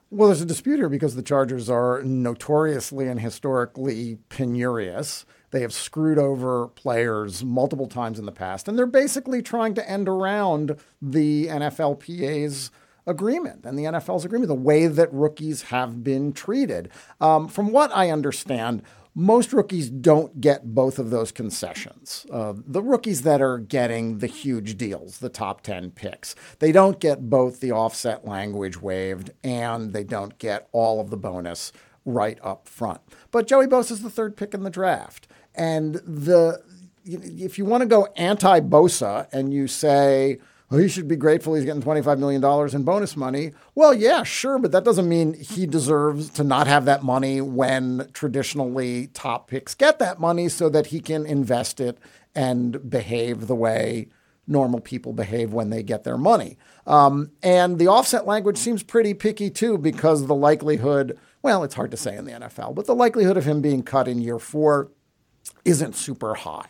[0.10, 5.25] Well, there's a dispute here because the Chargers are notoriously and historically penurious.
[5.54, 9.88] They have screwed over players multiple times in the past, and they're basically trying to
[9.88, 12.72] end around the NFLPA's
[13.06, 16.89] agreement and the NFL's agreement, the way that rookies have been treated.
[17.22, 18.82] Um, from what I understand,
[19.13, 22.26] most rookies don't get both of those concessions.
[22.32, 27.00] Uh, the rookies that are getting the huge deals, the top 10 picks, they don't
[27.00, 31.72] get both the offset language waived and they don't get all of the bonus
[32.06, 33.02] right up front.
[33.30, 35.28] But Joey Bosa is the third pick in the draft.
[35.56, 36.62] And the
[37.06, 40.39] if you want to go anti Bosa and you say,
[40.70, 42.44] well, he should be grateful he's getting $25 million
[42.76, 43.52] in bonus money.
[43.76, 48.10] Well, yeah, sure, but that doesn't mean he deserves to not have that money when
[48.13, 52.00] traditionally top picks get that money so that he can invest it
[52.34, 54.08] and behave the way
[54.48, 56.58] normal people behave when they get their money.
[56.86, 61.92] Um, and the offset language seems pretty picky too because the likelihood, well, it's hard
[61.92, 64.89] to say in the NFL, but the likelihood of him being cut in year four
[65.65, 66.69] isn't super high.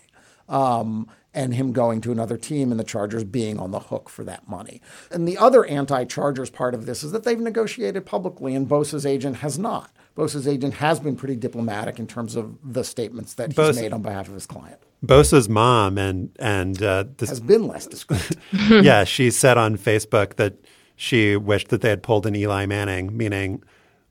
[0.49, 4.23] Um, and him going to another team and the Chargers being on the hook for
[4.23, 4.81] that money.
[5.11, 9.05] And the other anti Chargers part of this is that they've negotiated publicly and Bosa's
[9.05, 9.91] agent has not.
[10.15, 14.03] Bosa's agent has been pretty diplomatic in terms of the statements that he's made on
[14.03, 14.79] behalf of his client.
[15.03, 18.37] Bosa's mom and and uh, this has been less discreet.
[18.69, 20.53] yeah, she said on Facebook that
[20.95, 23.63] she wished that they had pulled an Eli Manning, meaning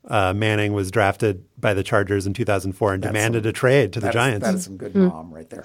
[0.08, 3.92] uh, Manning was drafted by the Chargers in 2004 and that's demanded some, a trade
[3.92, 4.46] to the Giants.
[4.46, 5.62] That's some good mom right there.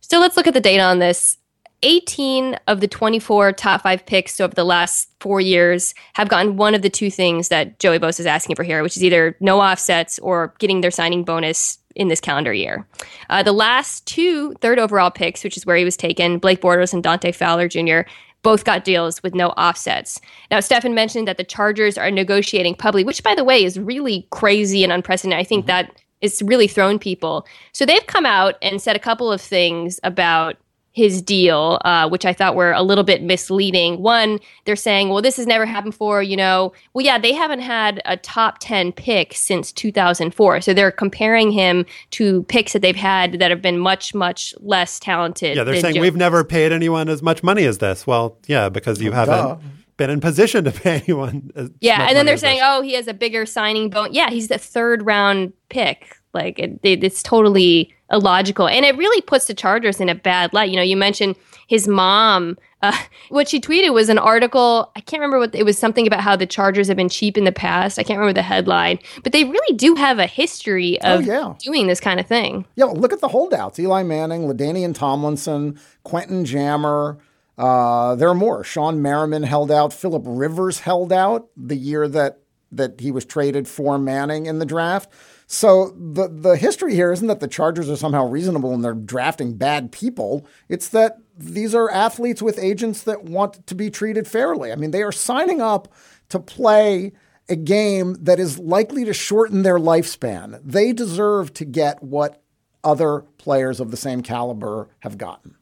[0.00, 1.38] So let's look at the data on this.
[1.82, 6.74] 18 of the 24 top five picks over the last four years have gotten one
[6.74, 9.60] of the two things that Joey Bosa is asking for here, which is either no
[9.60, 12.86] offsets or getting their signing bonus in this calendar year.
[13.30, 16.92] Uh, the last two third overall picks, which is where he was taken, Blake Bortles
[16.92, 18.00] and Dante Fowler Jr.,
[18.42, 20.20] both got deals with no offsets.
[20.50, 24.26] Now, Stefan mentioned that the Chargers are negotiating publicly, which, by the way, is really
[24.30, 25.38] crazy and unprecedented.
[25.38, 25.88] I think mm-hmm.
[25.88, 27.46] that it's really thrown people.
[27.72, 30.56] So they've come out and said a couple of things about
[31.00, 34.02] his deal, uh, which I thought were a little bit misleading.
[34.02, 36.74] One, they're saying, well, this has never happened before, you know.
[36.92, 40.60] Well, yeah, they haven't had a top 10 pick since 2004.
[40.60, 45.00] So they're comparing him to picks that they've had that have been much, much less
[45.00, 45.56] talented.
[45.56, 48.06] Yeah, they're saying Joe- we've never paid anyone as much money as this.
[48.06, 49.36] Well, yeah, because you oh, haven't.
[49.36, 49.56] Duh
[49.96, 51.50] been in position to pay anyone.
[51.80, 54.56] yeah, and then they're saying, "Oh, he has a bigger signing bone." Yeah, he's the
[54.56, 56.16] third round pick.
[56.32, 60.52] Like it, it, it's totally illogical, and it really puts the Chargers in a bad
[60.52, 60.70] light.
[60.70, 62.58] You know, you mentioned his mom.
[62.82, 62.96] Uh,
[63.28, 64.90] what she tweeted was an article.
[64.96, 65.78] I can't remember what it was.
[65.78, 67.98] Something about how the Chargers have been cheap in the past.
[67.98, 71.32] I can't remember the headline, but they really do have a history oh, of oh,
[71.32, 71.54] yeah.
[71.60, 72.66] doing this kind of thing.
[72.76, 77.18] Yeah, look at the holdouts: Eli Manning, LaDainian Tomlinson, Quentin Jammer.
[77.56, 78.62] Uh, there are more.
[78.62, 79.92] Shawne Merriman held out.
[79.92, 82.38] Philip Rivers held out the year that
[82.72, 85.12] that he was traded for Manning in the draft.
[85.52, 89.56] So the the history here isn't that the Chargers are somehow reasonable and they're drafting
[89.56, 90.46] bad people.
[90.68, 94.70] It's that these are athletes with agents that want to be treated fairly.
[94.70, 95.92] I mean, they are signing up
[96.28, 97.10] to play
[97.48, 100.60] a game that is likely to shorten their lifespan.
[100.64, 102.40] They deserve to get what
[102.84, 105.56] other players of the same caliber have gotten.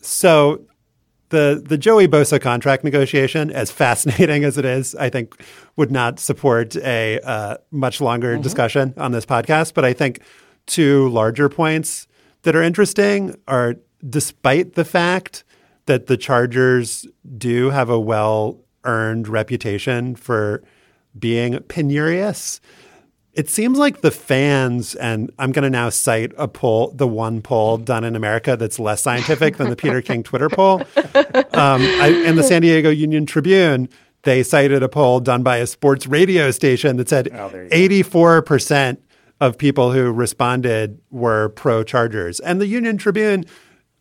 [0.00, 0.66] So
[1.30, 5.40] the the Joey Bosa contract negotiation, as fascinating as it is, I think
[5.76, 8.42] would not support a uh, much longer mm-hmm.
[8.42, 9.74] discussion on this podcast.
[9.74, 10.20] But I think
[10.66, 12.06] two larger points
[12.42, 13.76] that are interesting are
[14.08, 15.44] despite the fact
[15.86, 20.62] that the Chargers do have a well earned reputation for
[21.18, 22.60] being penurious
[23.38, 27.40] it seems like the fans, and I'm going to now cite a poll, the one
[27.40, 30.82] poll done in America that's less scientific than the Peter King Twitter poll.
[31.14, 33.88] Um, I, in the San Diego Union Tribune,
[34.22, 38.98] they cited a poll done by a sports radio station that said oh, 84%
[39.40, 42.40] of people who responded were pro Chargers.
[42.40, 43.44] And the Union Tribune,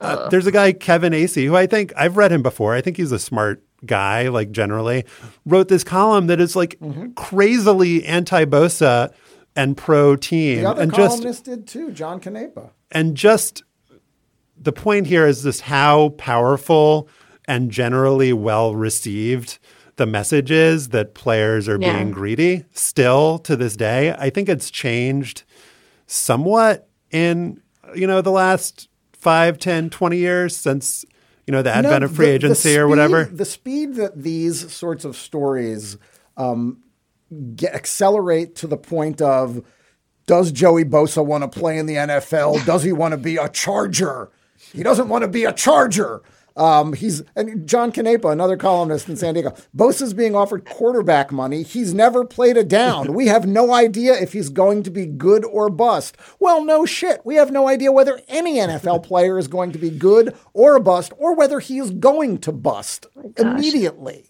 [0.01, 2.73] uh, there's a guy, Kevin Acee, who I think I've read him before.
[2.73, 5.05] I think he's a smart guy, like generally,
[5.45, 7.11] wrote this column that is like mm-hmm.
[7.11, 9.13] crazily anti Bosa
[9.57, 10.61] and pro team.
[10.61, 12.69] The other and columnist just, did too, John Canepa.
[12.91, 13.63] And just
[14.57, 17.09] the point here is this how powerful
[17.45, 19.59] and generally well received
[19.97, 21.93] the message is that players are yeah.
[21.93, 24.15] being greedy still to this day.
[24.17, 25.43] I think it's changed
[26.05, 27.61] somewhat in,
[27.95, 31.03] you know, the last 5, 10, 20 years since,
[31.47, 33.25] you know, the advent no, of free the, agency the or whatever.
[33.25, 35.97] The speed that these sorts of stories
[36.37, 36.83] um,
[37.55, 39.63] get, accelerate to the point of
[40.25, 42.65] does Joey Bosa want to play in the NFL?
[42.65, 44.29] Does he want to be a Charger?
[44.73, 46.21] He doesn't want to be a Charger.
[46.57, 49.55] Um, he's and John Canepa, another columnist in San Diego.
[49.75, 51.61] Bosa's being offered quarterback money.
[51.61, 53.07] He's never played a down.
[53.17, 56.17] We have no idea if he's going to be good or bust.
[56.39, 57.21] Well, no shit.
[57.25, 60.79] We have no idea whether any NFL player is going to be good or a
[60.79, 64.26] bust, or whether he is going to bust oh immediately.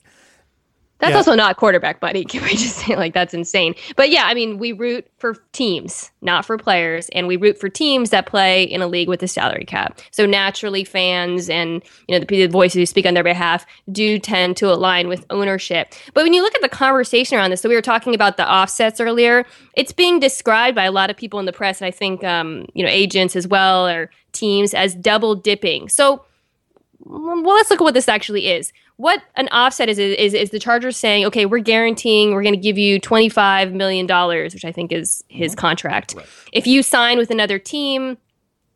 [0.99, 1.17] That's yeah.
[1.17, 2.25] also not quarterback buddy.
[2.37, 3.75] Can we just say like that's insane?
[3.95, 7.69] But yeah, I mean, we root for teams, not for players, and we root for
[7.69, 9.99] teams that play in a league with a salary cap.
[10.11, 14.19] So naturally, fans and you know the, the voices who speak on their behalf do
[14.19, 15.93] tend to align with ownership.
[16.13, 18.51] But when you look at the conversation around this, so we were talking about the
[18.51, 19.45] offsets earlier.
[19.75, 22.65] It's being described by a lot of people in the press, and I think um,
[22.73, 25.89] you know agents as well or teams as double dipping.
[25.89, 26.23] So
[27.09, 30.59] well, let's look at what this actually is what an offset is is is the
[30.59, 34.65] Chargers saying, okay, we're guaranteeing we're going to give you twenty five million dollars, which
[34.65, 35.59] I think is his mm-hmm.
[35.59, 36.15] contract.
[36.17, 36.25] Right.
[36.51, 38.17] If you sign with another team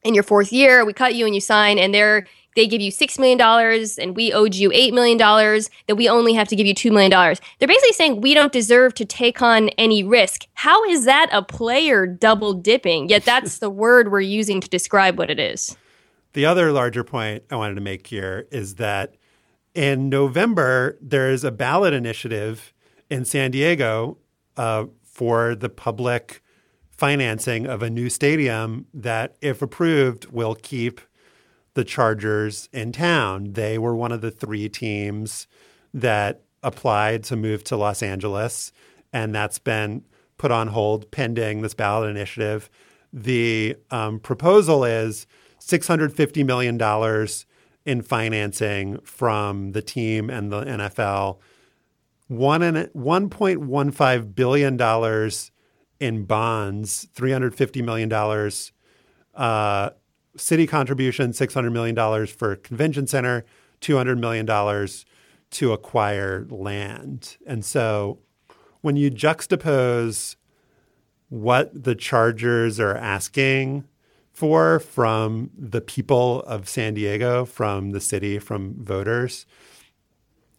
[0.04, 2.92] in your fourth year, we cut you and you sign, and they're they give you
[2.92, 6.56] six million dollars and we owed you eight million dollars, that we only have to
[6.56, 7.42] give you two million dollars.
[7.58, 10.46] They're basically saying we don't deserve to take on any risk.
[10.54, 13.10] How is that a player double dipping?
[13.10, 15.76] Yet that's the word we're using to describe what it is.
[16.34, 19.16] The other larger point I wanted to make here is that
[19.74, 22.74] in November, there is a ballot initiative
[23.10, 24.18] in San Diego
[24.58, 26.42] uh, for the public
[26.90, 31.02] financing of a new stadium that, if approved, will keep
[31.74, 33.54] the Chargers in town.
[33.54, 35.48] They were one of the three teams
[35.94, 38.72] that applied to move to Los Angeles,
[39.12, 40.04] and that's been
[40.38, 42.70] put on hold pending this ballot initiative.
[43.14, 45.28] The um, proposal is
[45.72, 46.78] $650 million
[47.86, 51.40] in financing from the team and the NFL.
[52.28, 55.52] One and one point one five billion dollars
[56.00, 58.72] in bonds, three hundred fifty million dollars.
[59.36, 59.90] Uh,
[60.38, 63.44] city contribution, six hundred million dollars for convention center,
[63.82, 65.06] two hundred million dollars
[65.52, 67.36] to acquire land.
[67.46, 68.20] And so,
[68.80, 70.38] when you juxtapose
[71.28, 73.86] what the Chargers are asking
[74.42, 79.46] for from the people of San Diego, from the city, from voters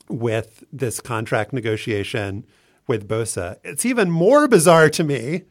[0.08, 2.46] with this contract negotiation
[2.86, 3.56] with Bosa.
[3.64, 5.42] It's even more bizarre to me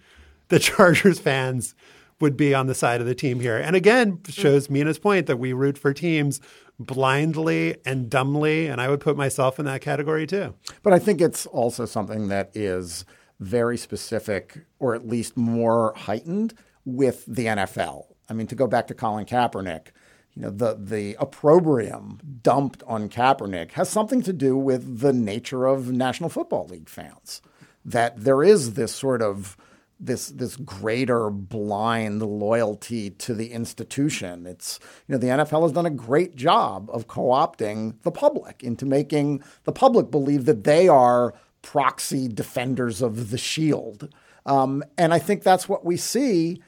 [0.47, 1.75] the Chargers fans
[2.21, 3.57] would be on the side of the team here.
[3.57, 6.39] And again, shows Mina's point that we root for teams
[6.79, 8.67] blindly and dumbly.
[8.67, 10.53] And I would put myself in that category too.
[10.83, 13.03] But I think it's also something that is
[13.41, 16.53] very specific or at least more heightened
[16.85, 18.05] with the NFL.
[18.31, 19.87] I mean, to go back to Colin Kaepernick,
[20.35, 25.65] you know, the the opprobrium dumped on Kaepernick has something to do with the nature
[25.65, 27.41] of National Football League fans.
[27.83, 29.57] That there is this sort of
[29.99, 34.47] this this greater blind loyalty to the institution.
[34.47, 34.79] It's
[35.09, 39.43] you know the NFL has done a great job of co-opting the public into making
[39.65, 44.07] the public believe that they are proxy defenders of the shield.
[44.45, 46.61] Um, and I think that's what we see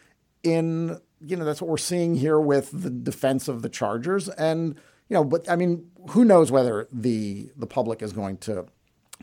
[0.43, 4.29] in you know, that's what we're seeing here with the defense of the Chargers.
[4.29, 4.75] And,
[5.09, 8.65] you know, but I mean, who knows whether the the public is going to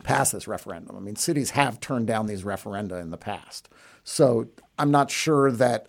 [0.03, 0.95] pass this referendum.
[0.95, 3.69] I mean, cities have turned down these referenda in the past.
[4.03, 4.47] So
[4.79, 5.87] I'm not sure that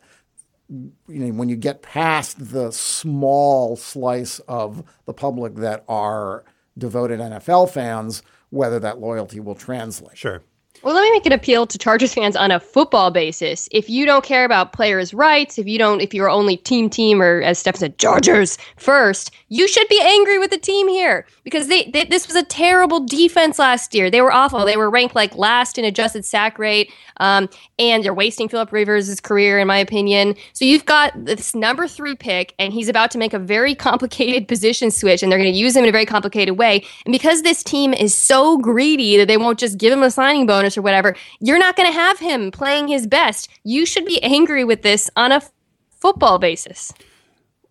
[0.68, 6.44] you know, when you get past the small slice of the public that are
[6.78, 10.16] devoted NFL fans, whether that loyalty will translate.
[10.16, 10.42] Sure.
[10.82, 13.68] Well, let me make an appeal to Chargers fans on a football basis.
[13.70, 17.22] If you don't care about players' rights, if you don't, if you're only team team
[17.22, 21.68] or as Steph said, Chargers first, you should be angry with the team here because
[21.68, 24.10] they, they, this was a terrible defense last year.
[24.10, 24.64] They were awful.
[24.64, 29.20] They were ranked like last in adjusted sack rate, um, and they're wasting Philip Rivers'
[29.20, 30.34] career, in my opinion.
[30.52, 34.48] So you've got this number three pick, and he's about to make a very complicated
[34.48, 36.84] position switch, and they're going to use him in a very complicated way.
[37.06, 40.44] And because this team is so greedy that they won't just give him a signing
[40.44, 43.48] bonus or whatever, you're not going to have him playing his best.
[43.64, 45.52] You should be angry with this on a f-
[45.90, 46.92] football basis.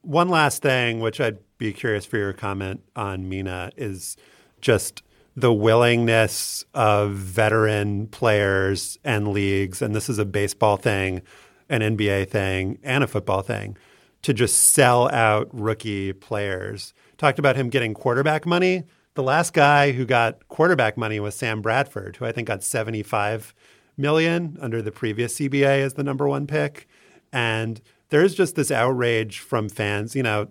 [0.02, 4.18] One last thing, which I'd be curious for your comment on, Mina, is
[4.62, 5.04] just
[5.36, 11.22] the willingness of veteran players and leagues, and this is a baseball thing,
[11.70, 13.78] an NBA thing, and a football thing,
[14.24, 16.94] to just sell out rookie players.
[17.18, 18.84] Talked about him getting quarterback money.
[19.14, 23.54] The last guy who got quarterback money was Sam Bradford, who I think got 75
[23.98, 26.88] million under the previous CBA as the number one pick.
[27.34, 30.48] And there's just this outrage from fans, you know,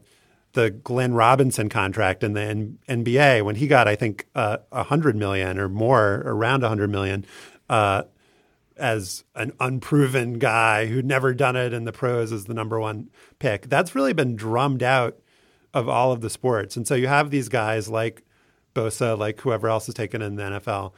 [0.52, 4.76] the Glenn Robinson contract in the N- NBA when he got, I think, uh, a
[4.76, 7.24] uh, hundred million or more, around a hundred million,
[7.68, 8.02] uh,
[8.76, 13.10] as an unproven guy who'd never done it in the pros as the number one
[13.38, 13.68] pick.
[13.68, 15.18] That's really been drummed out
[15.72, 18.24] of all of the sports, and so you have these guys like
[18.74, 20.92] Bosa, like whoever else is taken in the NFL,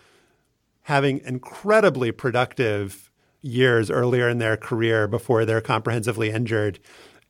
[0.83, 3.11] having incredibly productive
[3.41, 6.79] years earlier in their career before they're comprehensively injured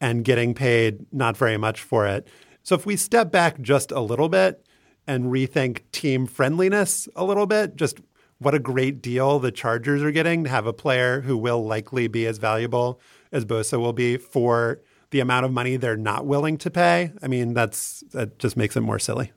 [0.00, 2.28] and getting paid not very much for it.
[2.62, 4.66] So if we step back just a little bit
[5.06, 8.00] and rethink team friendliness a little bit, just
[8.38, 12.08] what a great deal the Chargers are getting to have a player who will likely
[12.08, 14.80] be as valuable as Bosa will be for
[15.10, 17.12] the amount of money they're not willing to pay.
[17.22, 19.32] I mean, that's that just makes it more silly.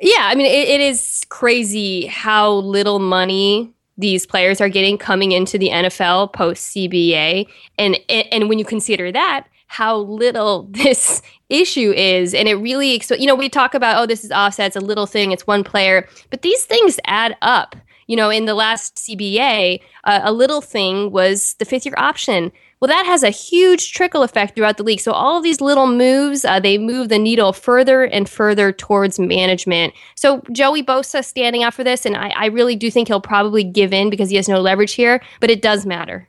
[0.00, 5.32] Yeah, I mean, it, it is crazy how little money these players are getting coming
[5.32, 7.46] into the NFL post CBA,
[7.78, 12.34] and and when you consider that, how little this issue is.
[12.34, 15.06] And it really, you know, we talk about, oh, this is offset, it's a little
[15.06, 17.76] thing, it's one player, but these things add up.
[18.08, 22.52] You know, in the last CBA, uh, a little thing was the fifth year option.
[22.80, 25.00] Well, that has a huge trickle effect throughout the league.
[25.00, 29.18] So all of these little moves, uh, they move the needle further and further towards
[29.18, 29.94] management.
[30.14, 33.64] So Joey Bosa standing up for this, and I, I really do think he'll probably
[33.64, 36.28] give in because he has no leverage here, but it does matter.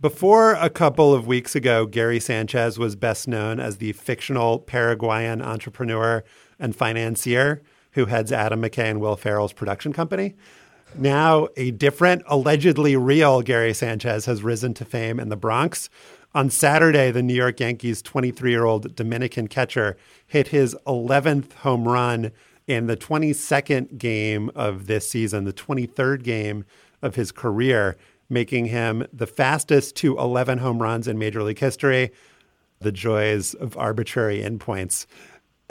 [0.00, 5.42] Before a couple of weeks ago, Gary Sanchez was best known as the fictional Paraguayan
[5.42, 6.22] entrepreneur
[6.56, 10.36] and financier who heads Adam McKay and Will Ferrell's production company.
[10.94, 15.90] Now, a different, allegedly real Gary Sanchez has risen to fame in the Bronx.
[16.32, 19.96] On Saturday, the New York Yankees' 23 year old Dominican catcher
[20.28, 22.30] hit his 11th home run
[22.68, 26.64] in the 22nd game of this season, the 23rd game
[27.02, 27.96] of his career
[28.30, 32.10] making him the fastest to 11 home runs in Major League history.
[32.80, 35.06] The joys of arbitrary endpoints.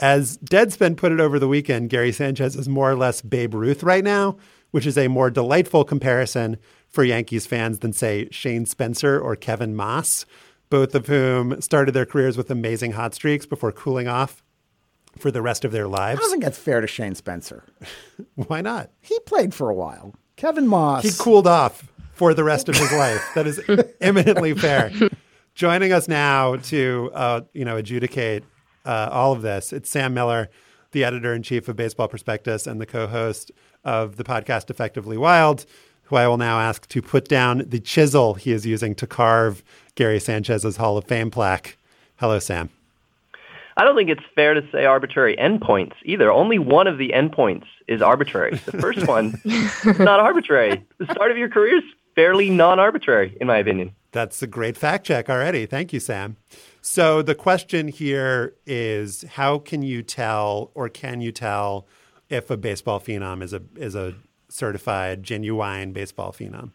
[0.00, 3.82] As Deadspin put it over the weekend, Gary Sanchez is more or less Babe Ruth
[3.82, 4.36] right now,
[4.70, 9.74] which is a more delightful comparison for Yankees fans than, say, Shane Spencer or Kevin
[9.74, 10.24] Maas,
[10.70, 14.42] both of whom started their careers with amazing hot streaks before cooling off
[15.18, 16.20] for the rest of their lives.
[16.20, 17.64] I don't think that's fair to Shane Spencer.
[18.34, 18.90] Why not?
[19.00, 20.14] He played for a while.
[20.36, 21.02] Kevin Maas.
[21.02, 23.24] He cooled off for the rest of his life.
[23.34, 23.60] That is
[24.00, 24.92] eminently fair.
[25.54, 28.44] Joining us now to uh, you know adjudicate
[28.84, 30.50] uh, all of this, it's Sam Miller,
[30.92, 33.52] the editor in chief of Baseball Prospectus and the co-host
[33.84, 35.64] of the podcast Effectively Wild,
[36.04, 39.62] who I will now ask to put down the chisel he is using to carve
[39.94, 41.76] Gary Sanchez's Hall of Fame plaque.
[42.16, 42.70] Hello, Sam.
[43.76, 46.32] I don't think it's fair to say arbitrary endpoints either.
[46.32, 48.56] Only one of the endpoints is arbitrary.
[48.64, 50.84] The first one is not arbitrary.
[50.98, 51.84] The start of your career is
[52.18, 53.94] fairly non-arbitrary, in my opinion.
[54.10, 55.66] That's a great fact check already.
[55.66, 56.36] Thank you, Sam.
[56.80, 61.86] So the question here is: How can you tell, or can you tell,
[62.28, 64.16] if a baseball phenom is a is a
[64.48, 66.72] certified genuine baseball phenom?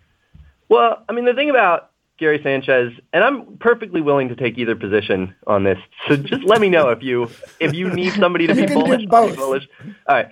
[0.69, 4.77] Well, I mean, the thing about Gary Sanchez, and I'm perfectly willing to take either
[4.77, 5.79] position on this.
[6.07, 7.29] So just let me know if you
[7.59, 9.05] if you need somebody to be bullish.
[9.11, 9.67] I'll be bullish.
[10.07, 10.29] All right.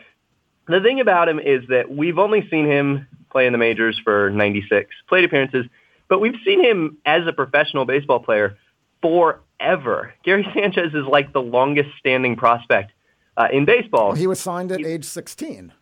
[0.68, 4.30] The thing about him is that we've only seen him play in the majors for
[4.30, 5.66] 96 plate appearances,
[6.08, 8.58] but we've seen him as a professional baseball player
[9.02, 10.14] forever.
[10.24, 12.92] Gary Sanchez is like the longest standing prospect
[13.38, 14.14] uh, in baseball.
[14.14, 15.74] He was signed at age 16.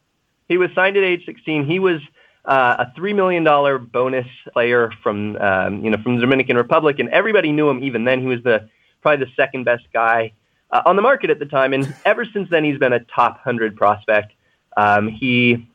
[0.47, 1.65] He was signed at age 16.
[1.65, 1.99] He was
[2.45, 6.97] uh, a three million dollar bonus player from um, you know from the Dominican Republic,
[6.99, 7.83] and everybody knew him.
[7.83, 8.67] Even then, he was the
[9.01, 10.33] probably the second best guy
[10.71, 11.73] uh, on the market at the time.
[11.73, 14.33] And ever since then, he's been a top hundred prospect.
[14.77, 15.67] Um, he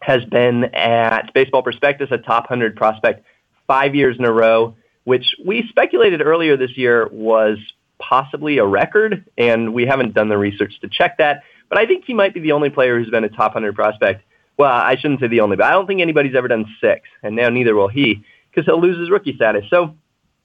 [0.00, 3.24] has been at Baseball Prospectus a top hundred prospect
[3.66, 4.74] five years in a row,
[5.04, 7.58] which we speculated earlier this year was
[7.98, 11.42] possibly a record, and we haven't done the research to check that.
[11.68, 14.22] But I think he might be the only player who's been a top 100 prospect
[14.58, 17.36] well, I shouldn't say the only, but I don't think anybody's ever done six, and
[17.36, 19.64] now neither will he, because he'll lose his rookie status.
[19.70, 19.94] So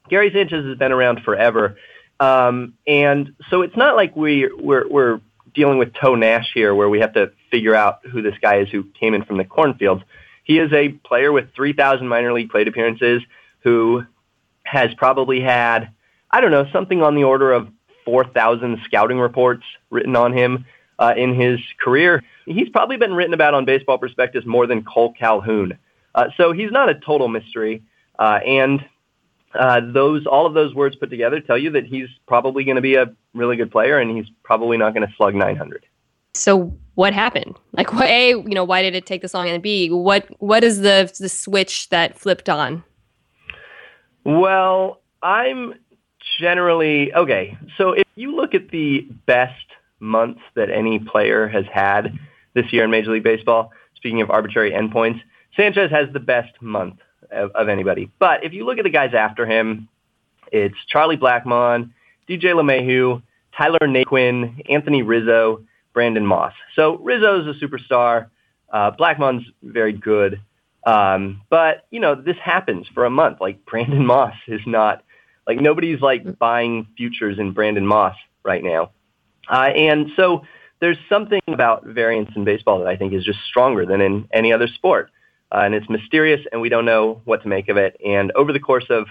[0.08, 1.78] Gary Sanchez has been around forever,
[2.20, 5.20] um, and so it's not like we we're, we're
[5.56, 8.70] dealing with Toe Nash here, where we have to figure out who this guy is
[8.70, 10.02] who came in from the cornfields.
[10.44, 13.22] He is a player with 3,000 minor league plate appearances
[13.60, 14.04] who
[14.64, 15.92] has probably had,
[16.32, 17.70] I don't know, something on the order of
[18.06, 20.66] 4,000 scouting reports written on him
[20.98, 22.24] uh, in his career.
[22.48, 25.78] He's probably been written about on Baseball Prospectus more than Kole Calhoun.
[26.16, 27.84] Uh, so he's not a total mystery.
[28.18, 28.84] Uh, and
[29.54, 32.82] uh, those all of those words put together tell you that he's probably going to
[32.82, 35.86] be a really good player, and he's probably not going to slug 900.
[36.36, 37.56] So what happened?
[37.74, 40.64] Like, what, a you know why did it take this long, and b what what
[40.64, 42.84] is the the switch that flipped on?
[44.24, 45.76] Well, I'm
[46.40, 47.58] generally okay.
[47.78, 49.66] So if you look at the best
[50.04, 52.20] months that any player has had
[52.54, 53.72] this year in Major League Baseball.
[53.96, 55.22] Speaking of arbitrary endpoints,
[55.56, 57.00] Sanchez has the best month
[57.32, 58.12] of, of anybody.
[58.20, 59.88] But if you look at the guys after him,
[60.52, 61.92] it's Charlie Blackmon,
[62.30, 63.22] DJ LeMahieu,
[63.58, 65.64] Tyler Naquin, Anthony Rizzo,
[65.94, 66.54] Brandon Moss.
[66.76, 68.28] So Rizzo's a superstar.
[68.72, 70.42] Uh, Blackmon's very good.
[70.86, 73.40] Um, but, you know, this happens for a month.
[73.40, 75.04] Like Brandon Moss is not,
[75.48, 78.92] like nobody's like buying futures in Brandon Moss right now.
[79.50, 80.44] Uh, and so
[80.80, 84.52] there's something about variance in baseball that I think is just stronger than in any
[84.52, 85.12] other sport.
[85.52, 87.96] Uh, and it's mysterious, and we don't know what to make of it.
[88.04, 89.06] And over the course of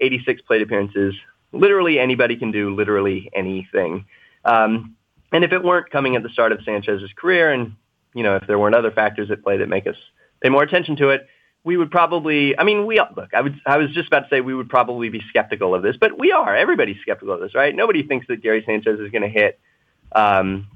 [0.00, 1.14] 86 plate appearances,
[1.52, 4.06] literally anybody can do literally anything.
[4.44, 4.96] Um,
[5.34, 7.74] and if it weren't coming at the start of Sanchez's career, and
[8.14, 9.96] you know, if there weren't other factors at play that make us
[10.40, 11.26] pay more attention to it,
[11.64, 12.58] we would probably.
[12.58, 13.34] I mean, we look.
[13.34, 13.60] I would.
[13.66, 16.32] I was just about to say we would probably be skeptical of this, but we
[16.32, 16.56] are.
[16.56, 17.74] Everybody's skeptical of this, right?
[17.74, 19.60] Nobody thinks that Gary Sanchez is going to hit
[20.14, 20.68] um,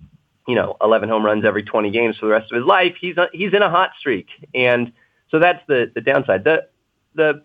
[0.46, 2.94] you know, 11 home runs every 20 games for the rest of his life.
[2.98, 4.92] He's a, he's in a hot streak, and
[5.30, 6.44] so that's the the downside.
[6.44, 6.68] The
[7.14, 7.44] the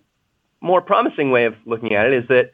[0.62, 2.52] more promising way of looking at it is that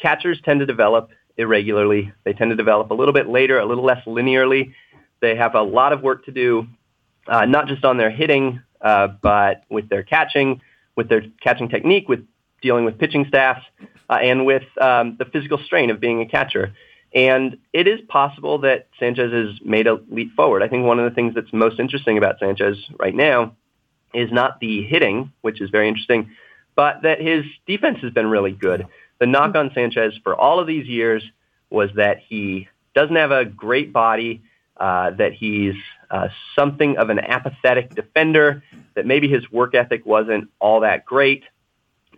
[0.00, 2.12] catchers tend to develop irregularly.
[2.24, 4.74] They tend to develop a little bit later, a little less linearly.
[5.20, 6.66] They have a lot of work to do,
[7.26, 10.60] uh, not just on their hitting, uh, but with their catching,
[10.96, 12.26] with their catching technique, with
[12.60, 13.64] dealing with pitching staffs,
[14.10, 16.74] uh, and with um, the physical strain of being a catcher.
[17.14, 20.62] And it is possible that Sanchez has made a leap forward.
[20.62, 23.54] I think one of the things that's most interesting about Sanchez right now
[24.14, 26.30] is not the hitting, which is very interesting,
[26.74, 28.86] but that his defense has been really good.
[29.22, 31.22] The knock on Sanchez for all of these years
[31.70, 34.42] was that he doesn't have a great body,
[34.76, 35.76] uh, that he's
[36.10, 38.64] uh, something of an apathetic defender,
[38.94, 41.44] that maybe his work ethic wasn't all that great,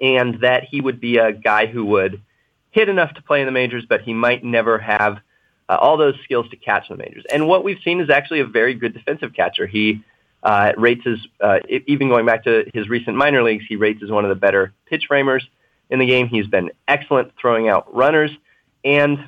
[0.00, 2.22] and that he would be a guy who would–
[2.74, 5.18] hit enough to play in the majors, but he might never have
[5.68, 7.24] uh, all those skills to catch in the majors.
[7.32, 9.66] And what we've seen is actually a very good defensive catcher.
[9.66, 10.02] He
[10.42, 14.10] uh, rates as, uh, even going back to his recent minor leagues, he rates as
[14.10, 15.46] one of the better pitch framers
[15.90, 16.28] in the game.
[16.28, 18.30] He's been excellent throwing out runners.
[18.84, 19.18] And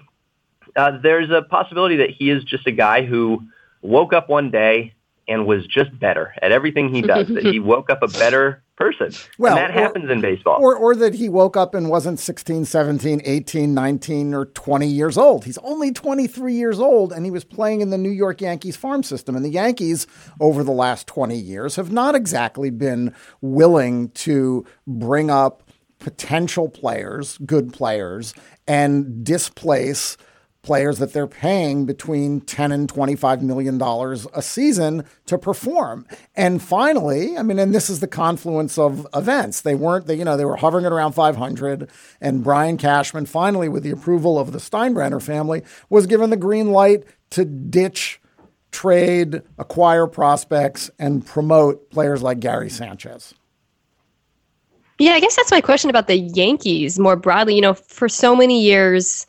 [0.75, 3.43] uh, there's a possibility that he is just a guy who
[3.83, 4.93] woke up one day
[5.29, 9.11] and was just better at everything he does, that he woke up a better person.
[9.39, 10.59] Well, and that or, happens in baseball.
[10.61, 15.19] Or, or that he woke up and wasn't 16, 17, 18, 19, or 20 years
[15.19, 15.45] old.
[15.45, 19.03] He's only 23 years old, and he was playing in the New York Yankees farm
[19.03, 19.35] system.
[19.35, 20.07] And the Yankees,
[20.41, 25.63] over the last 20 years, have not exactly been willing to bring up
[25.99, 28.34] potential players, good players,
[28.66, 30.16] and displace
[30.62, 36.05] players that they're paying between 10 and 25 million dollars a season to perform.
[36.34, 39.61] And finally, I mean and this is the confluence of events.
[39.61, 41.88] They weren't they you know they were hovering at around 500
[42.20, 46.72] and Brian Cashman finally with the approval of the Steinbrenner family was given the green
[46.72, 48.20] light to ditch
[48.72, 53.34] trade, acquire prospects and promote players like Gary Sanchez.
[54.99, 57.55] Yeah, I guess that's my question about the Yankees more broadly.
[57.55, 59.26] You know, for so many years,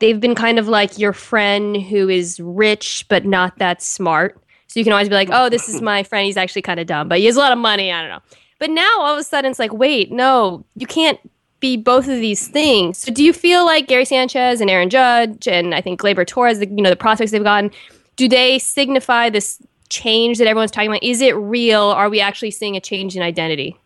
[0.00, 4.38] they've been kind of like your friend who is rich but not that smart.
[4.66, 6.26] So you can always be like, oh, this is my friend.
[6.26, 7.92] He's actually kind of dumb, but he has a lot of money.
[7.92, 8.22] I don't know.
[8.58, 11.18] But now all of a sudden it's like, wait, no, you can't
[11.60, 12.98] be both of these things.
[12.98, 16.60] So do you feel like Gary Sanchez and Aaron Judge and I think Gleyber Torres,
[16.60, 17.70] you know, the prospects they've gotten,
[18.16, 21.02] do they signify this change that everyone's talking about?
[21.02, 21.82] Is it real?
[21.82, 23.76] Are we actually seeing a change in identity?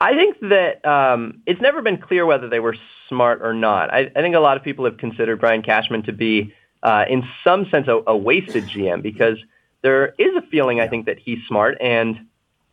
[0.00, 2.76] I think that um, it's never been clear whether they were
[3.08, 3.92] smart or not.
[3.92, 7.24] I, I think a lot of people have considered Brian Cashman to be, uh, in
[7.42, 9.38] some sense, a, a wasted GM because
[9.82, 12.26] there is a feeling, I think, that he's smart and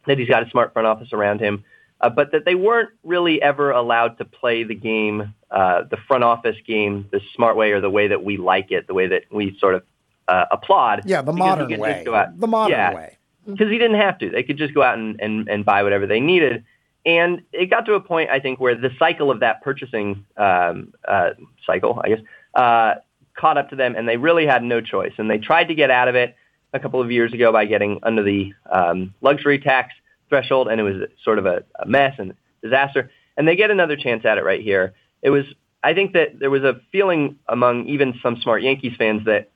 [0.07, 1.63] that he's got a smart front office around him,
[2.01, 6.24] uh, but that they weren't really ever allowed to play the game, uh, the front
[6.24, 9.24] office game, the smart way or the way that we like it, the way that
[9.32, 9.84] we sort of
[10.28, 11.03] uh, applaud.
[11.05, 12.03] Yeah, the modern way.
[12.05, 13.17] The modern yeah, way.
[13.45, 14.30] Because he didn't have to.
[14.30, 16.63] They could just go out and, and, and buy whatever they needed.
[17.05, 20.93] And it got to a point, I think, where the cycle of that purchasing um,
[21.07, 21.31] uh,
[21.65, 22.19] cycle, I guess,
[22.53, 22.95] uh,
[23.35, 25.13] caught up to them, and they really had no choice.
[25.17, 26.35] And they tried to get out of it
[26.73, 29.93] a couple of years ago by getting under the um, luxury tax
[30.29, 33.09] threshold, and it was sort of a, a mess and disaster.
[33.35, 34.93] And they get another chance at it right here.
[35.23, 35.45] It was,
[35.83, 39.49] I think, that there was a feeling among even some smart Yankees fans that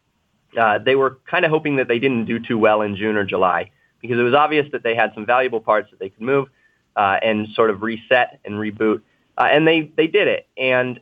[0.59, 3.23] uh, they were kind of hoping that they didn't do too well in June or
[3.23, 3.71] July
[4.01, 6.47] because it was obvious that they had some valuable parts that they could move
[6.95, 9.01] uh, and sort of reset and reboot.
[9.37, 10.47] Uh, and they, they did it.
[10.57, 10.99] And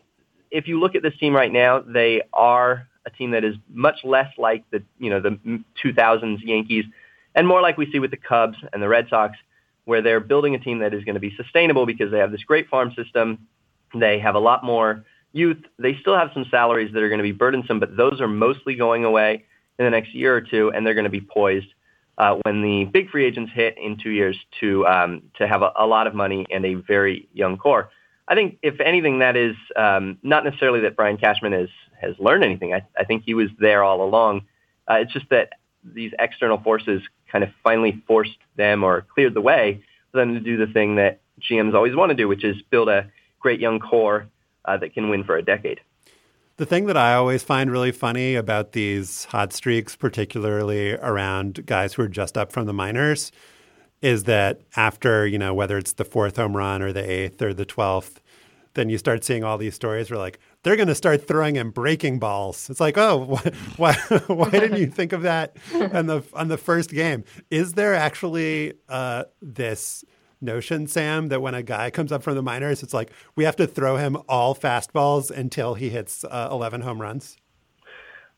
[0.52, 3.98] if you look at this team right now, they are a team that is much
[4.04, 6.86] less like the, you know, the 2000s Yankees
[7.36, 9.38] and more like we see with the Cubs and the Red Sox,
[9.86, 12.44] where they're building a team that is going to be sustainable because they have this
[12.44, 13.48] great farm system.
[13.94, 15.58] They have a lot more youth.
[15.80, 18.76] They still have some salaries that are going to be burdensome, but those are mostly
[18.76, 19.46] going away
[19.80, 21.68] in the next year or two, and they're going to be poised
[22.18, 25.72] uh, when the big free agents hit in two years to um, to have a,
[25.76, 27.90] a, lot of money and a very young core.
[28.28, 32.44] I think, if anything, that is um, not necessarily that Brian Cashman has has learned
[32.44, 32.74] anything.
[32.74, 34.42] I, I think he was there all along.
[34.90, 35.54] Uh, it's just that
[35.84, 37.02] these external forces
[37.32, 40.96] kind of finally forced them or cleared the way for them to do the thing
[40.96, 43.10] that GMs always want to do, which is build a
[43.40, 44.28] great young core
[44.66, 45.82] uh, that can win for a decade.
[46.58, 51.94] The thing that I always find really funny about these hot streaks, particularly around guys
[51.94, 53.32] who are just up from the minors,
[54.04, 57.56] is that after, you know, whether it's the fourth home run or the eighth or
[57.56, 58.18] the 12th,
[58.76, 61.74] then you start seeing all these stories where like they're going to start throwing and
[61.74, 62.70] breaking balls.
[62.70, 63.40] It's like, oh,
[63.78, 63.94] why,
[64.28, 67.24] why didn't you think of that on the on the first game?
[67.50, 70.04] Is there actually uh, this
[70.44, 73.56] notion, Sam, that when a guy comes up from the minors, it's like we have
[73.56, 77.38] to throw him all fastballs until he hits uh, 11 home runs?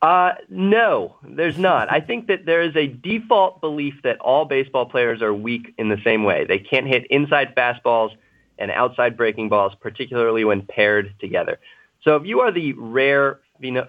[0.02, 1.92] Uh, no, there's not.
[1.92, 5.90] I think that there is a default belief that all baseball players are weak in
[5.90, 6.46] the same way.
[6.46, 8.12] They can't hit inside fastballs
[8.58, 11.60] and outside breaking balls, particularly when paired together.
[12.04, 13.40] So if you are the rare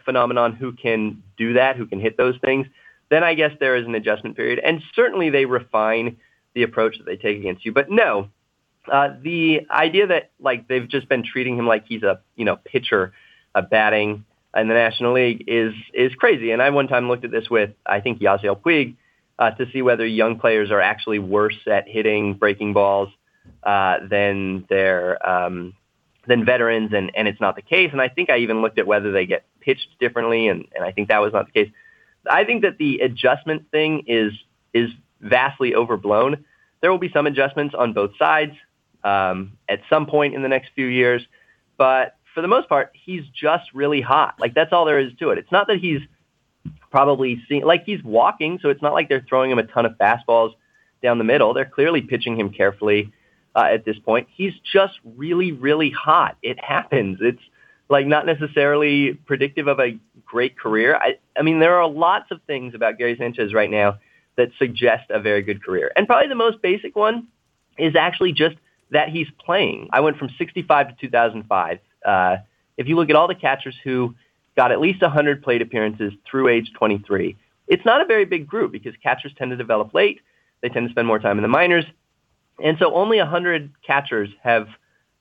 [0.04, 2.66] phenomenon who can do that, who can hit those things,
[3.10, 4.58] then I guess there is an adjustment period.
[4.60, 6.16] And certainly they refine
[6.57, 7.72] the approach that they take against you.
[7.72, 8.30] But no,
[8.90, 12.57] uh, the idea that like they've just been treating him like he's a you know
[12.57, 13.12] pitcher,
[13.54, 14.24] a batting
[14.57, 16.50] in the National League is is crazy.
[16.50, 18.96] And I one time looked at this with I think Yasiel Puig
[19.38, 23.11] uh, to see whether young players are actually worse at hitting breaking balls
[23.62, 25.74] uh, than their um,
[26.26, 27.90] than veterans, and and it's not the case.
[27.92, 30.90] And I think I even looked at whether they get pitched differently, and and I
[30.90, 31.70] think that was not the case.
[32.28, 34.32] I think that the adjustment thing is
[34.72, 34.90] is
[35.20, 36.44] vastly overblown.
[36.80, 38.52] There will be some adjustments on both sides
[39.04, 41.26] um, at some point in the next few years,
[41.76, 44.34] but for the most part, he's just really hot.
[44.38, 45.38] Like that's all there is to it.
[45.38, 46.00] It's not that he's
[46.90, 49.92] probably seeing like he's walking, so it's not like they're throwing him a ton of
[49.92, 50.52] fastballs
[51.02, 51.54] down the middle.
[51.54, 53.12] They're clearly pitching him carefully
[53.54, 54.28] uh, at this point.
[54.34, 56.36] He's just really, really hot.
[56.42, 57.18] It happens.
[57.20, 57.40] It's
[57.88, 60.96] like not necessarily predictive of a great career.
[60.96, 63.98] I, I mean, there are lots of things about Gary Sanchez right now
[64.37, 65.93] that suggest a very good career.
[65.97, 67.28] And probably the most basic one
[67.78, 68.57] is actually just
[68.91, 69.89] that he's playing.
[69.93, 71.78] I went from 65 to 2005.
[72.05, 72.37] Uh,
[72.76, 74.14] if you look at all the catchers who
[74.57, 77.37] got at least 100 plate appearances through age 23,
[77.68, 80.20] it's not a very big group because catchers tend to develop late.
[80.62, 81.84] They tend to spend more time in the minors.
[82.62, 84.68] And so only 100 catchers have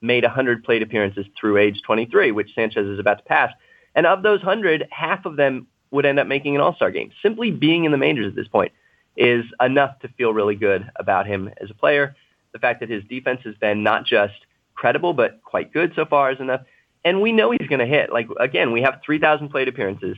[0.02, 3.52] made 100 plate appearances through age 23, which Sanchez is about to pass.
[3.96, 7.52] And of those 100, half of them would end up making an all-star game, simply
[7.52, 8.72] being in the majors at this point
[9.16, 12.16] is enough to feel really good about him as a player.
[12.54, 14.34] The fact that his defense has been not just
[14.76, 16.62] credible, but quite good so far is enough.
[17.04, 18.12] And we know he's going to hit.
[18.12, 20.18] Like, again, we have 3,000 plate appearances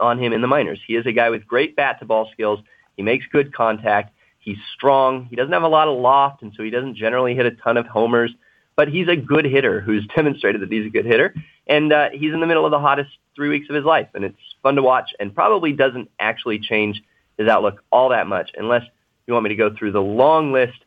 [0.00, 0.80] on him in the minors.
[0.86, 2.60] He is a guy with great bat to ball skills.
[2.96, 4.12] He makes good contact.
[4.38, 5.26] He's strong.
[5.28, 7.76] He doesn't have a lot of loft, and so he doesn't generally hit a ton
[7.76, 8.32] of homers.
[8.76, 11.34] But he's a good hitter who's demonstrated that he's a good hitter,
[11.66, 14.24] and uh, he's in the middle of the hottest three weeks of his life, and
[14.24, 15.10] it's fun to watch.
[15.20, 17.02] And probably doesn't actually change
[17.38, 18.82] his outlook all that much, unless
[19.26, 20.78] you want me to go through the long list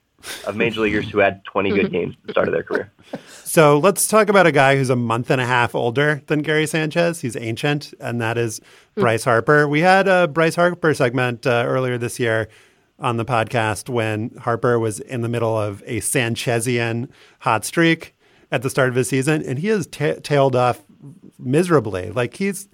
[0.45, 2.91] of major leaguers who had 20 good games at the start of their career.
[3.43, 6.67] So let's talk about a guy who's a month and a half older than Gary
[6.67, 7.21] Sanchez.
[7.21, 8.59] He's ancient, and that is
[8.95, 9.67] Bryce Harper.
[9.67, 12.49] We had a Bryce Harper segment uh, earlier this year
[12.99, 18.15] on the podcast when Harper was in the middle of a Sanchezian hot streak
[18.51, 20.83] at the start of his season, and he has ta- tailed off
[21.37, 22.11] miserably.
[22.11, 22.67] Like he's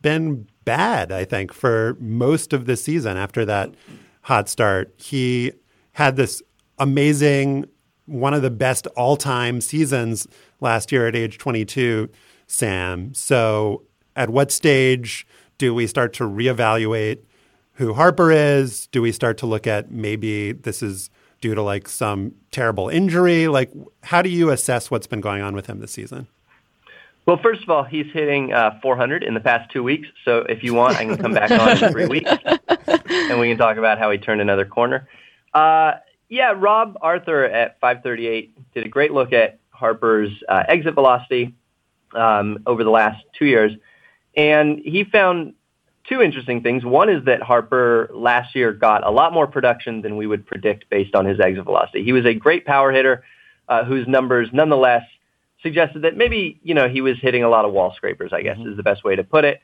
[0.00, 3.74] been bad, I think, for most of the season after that
[4.22, 4.94] hot start.
[4.96, 5.52] He
[5.92, 6.42] had this
[6.78, 7.66] amazing,
[8.06, 10.26] one of the best all time seasons
[10.60, 12.08] last year at age 22,
[12.46, 13.14] Sam.
[13.14, 13.82] So,
[14.16, 15.26] at what stage
[15.58, 17.18] do we start to reevaluate
[17.74, 18.86] who Harper is?
[18.88, 21.10] Do we start to look at maybe this is
[21.40, 23.48] due to like some terrible injury?
[23.48, 26.28] Like, how do you assess what's been going on with him this season?
[27.26, 30.08] Well, first of all, he's hitting uh, 400 in the past two weeks.
[30.24, 32.30] So if you want, I can come back on in three weeks,
[32.86, 35.08] and we can talk about how he turned another corner.
[35.54, 35.94] Uh,
[36.28, 41.54] yeah, Rob Arthur at 538 did a great look at Harper's uh, exit velocity
[42.14, 43.72] um, over the last two years,
[44.36, 45.54] and he found
[46.08, 46.84] two interesting things.
[46.84, 50.90] One is that Harper last year got a lot more production than we would predict
[50.90, 52.04] based on his exit velocity.
[52.04, 53.24] He was a great power hitter
[53.68, 55.04] uh, whose numbers, nonetheless,
[55.64, 58.32] suggested that maybe you know he was hitting a lot of wall scrapers.
[58.32, 58.70] I guess mm-hmm.
[58.70, 59.60] is the best way to put it.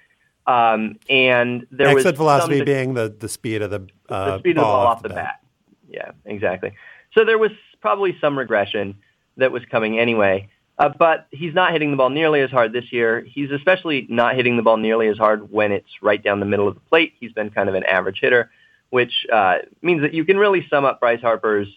[0.46, 4.56] Um, and there exit was velocity being the, the speed of the, uh, the speed
[4.56, 5.16] of the ball off, off the bat.
[5.16, 5.40] bat.
[5.88, 6.72] Yeah, exactly.
[7.14, 8.96] So there was probably some regression
[9.36, 10.48] that was coming anyway.
[10.78, 13.20] Uh, but he's not hitting the ball nearly as hard this year.
[13.20, 16.66] He's especially not hitting the ball nearly as hard when it's right down the middle
[16.66, 17.12] of the plate.
[17.20, 18.50] He's been kind of an average hitter,
[18.88, 21.68] which uh, means that you can really sum up Bryce Harper's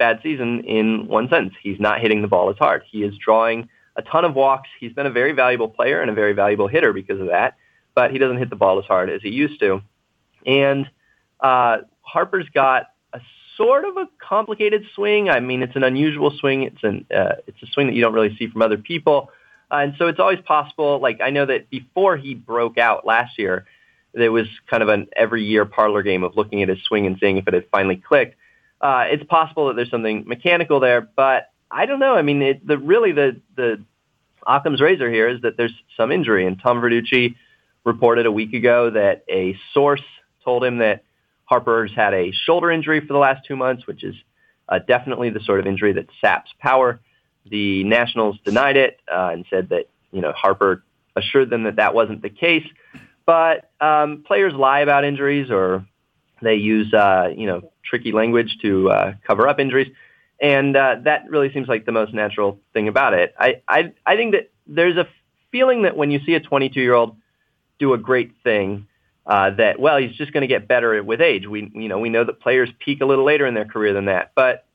[0.00, 1.54] bad season in one sentence.
[1.62, 2.82] He's not hitting the ball as hard.
[2.90, 4.68] He is drawing a ton of walks.
[4.80, 7.56] He's been a very valuable player and a very valuable hitter because of that,
[7.94, 9.82] but he doesn't hit the ball as hard as he used to.
[10.46, 10.90] And
[11.38, 13.20] uh, Harper's got a
[13.58, 15.28] sort of a complicated swing.
[15.28, 16.62] I mean, it's an unusual swing.
[16.62, 19.30] It's an uh, it's a swing that you don't really see from other people,
[19.70, 20.98] uh, and so it's always possible.
[20.98, 23.66] Like I know that before he broke out last year,
[24.14, 27.18] there was kind of an every year parlor game of looking at his swing and
[27.20, 28.36] seeing if it had finally clicked.
[28.80, 32.14] Uh, it's possible that there's something mechanical there, but I don't know.
[32.14, 33.84] I mean, it, the really the the
[34.46, 37.36] Occam's razor here is that there's some injury, and Tom Verducci
[37.84, 40.02] reported a week ago that a source
[40.44, 41.04] told him that
[41.44, 44.14] Harper's had a shoulder injury for the last two months, which is
[44.68, 47.00] uh, definitely the sort of injury that saps power.
[47.46, 50.82] The Nationals denied it uh, and said that you know Harper
[51.16, 52.66] assured them that that wasn't the case.
[53.26, 55.84] But um, players lie about injuries, or
[56.42, 59.92] they use uh, you know tricky language to uh, cover up injuries
[60.40, 63.34] and uh, that really seems like the most natural thing about it.
[63.38, 65.06] I, I I think that there's a
[65.52, 67.16] feeling that when you see a 22 year old
[67.78, 68.86] do a great thing,
[69.26, 71.46] uh, that well he's just going to get better with age.
[71.46, 74.06] We you know we know that players peak a little later in their career than
[74.06, 74.66] that, but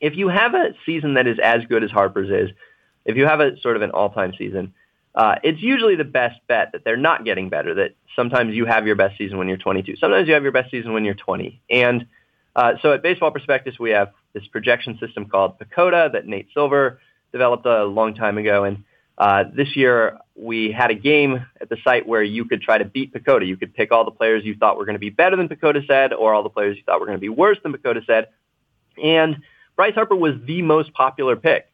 [0.00, 2.56] if you have a season that is as good as Harper's is,
[3.04, 4.74] if you have a sort of an all time season.
[5.14, 7.74] Uh, it's usually the best bet that they're not getting better.
[7.74, 9.96] That sometimes you have your best season when you're 22.
[9.96, 11.60] Sometimes you have your best season when you're 20.
[11.68, 12.06] And
[12.56, 17.00] uh, so at Baseball Prospectus, we have this projection system called PECOTA that Nate Silver
[17.30, 18.64] developed a long time ago.
[18.64, 18.84] And
[19.18, 22.84] uh, this year, we had a game at the site where you could try to
[22.84, 23.46] beat PECOTA.
[23.46, 25.86] You could pick all the players you thought were going to be better than PECOTA
[25.86, 28.28] said, or all the players you thought were going to be worse than PECOTA said.
[29.02, 29.42] And
[29.76, 31.71] Bryce Harper was the most popular pick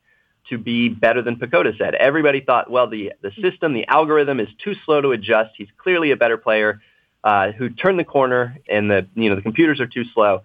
[0.51, 1.95] to be better than PECOTA said.
[1.95, 5.51] Everybody thought, well, the, the system, the algorithm is too slow to adjust.
[5.57, 6.81] He's clearly a better player
[7.25, 10.43] uh, who turned the corner, and the you know the computers are too slow.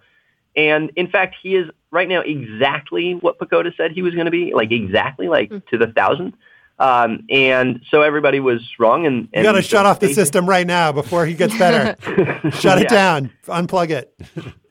[0.56, 4.30] And in fact, he is right now exactly what PECOTA said he was going to
[4.30, 5.66] be, like exactly, like mm.
[5.68, 6.34] to the thousand.
[6.78, 9.06] Um, and so everybody was wrong.
[9.06, 11.96] And, and you got to shut off the system right now before he gets better.
[12.50, 12.84] shut yeah.
[12.84, 14.14] it down, unplug it.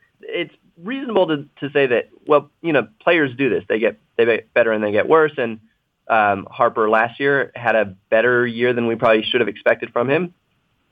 [0.84, 3.63] reasonable to, to say that, well, you know, players do this.
[3.67, 5.34] They get they get better and they get worse.
[5.38, 5.59] And
[6.07, 10.09] um, Harper last year had a better year than we probably should have expected from
[10.09, 10.34] him.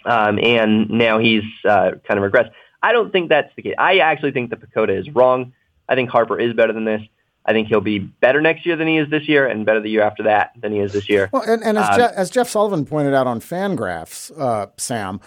[0.05, 2.51] Um, and now he's uh, kind of regressed.
[2.81, 3.75] I don't think that's the case.
[3.77, 5.53] I actually think that PECOTA is wrong.
[5.87, 7.01] I think Harper is better than this.
[7.45, 9.89] I think he'll be better next year than he is this year, and better the
[9.89, 11.29] year after that than he is this year.
[11.31, 15.19] Well, and, and as, um, Jeff, as, Jeff, Sullivan pointed out on Fangraphs, uh, Sam,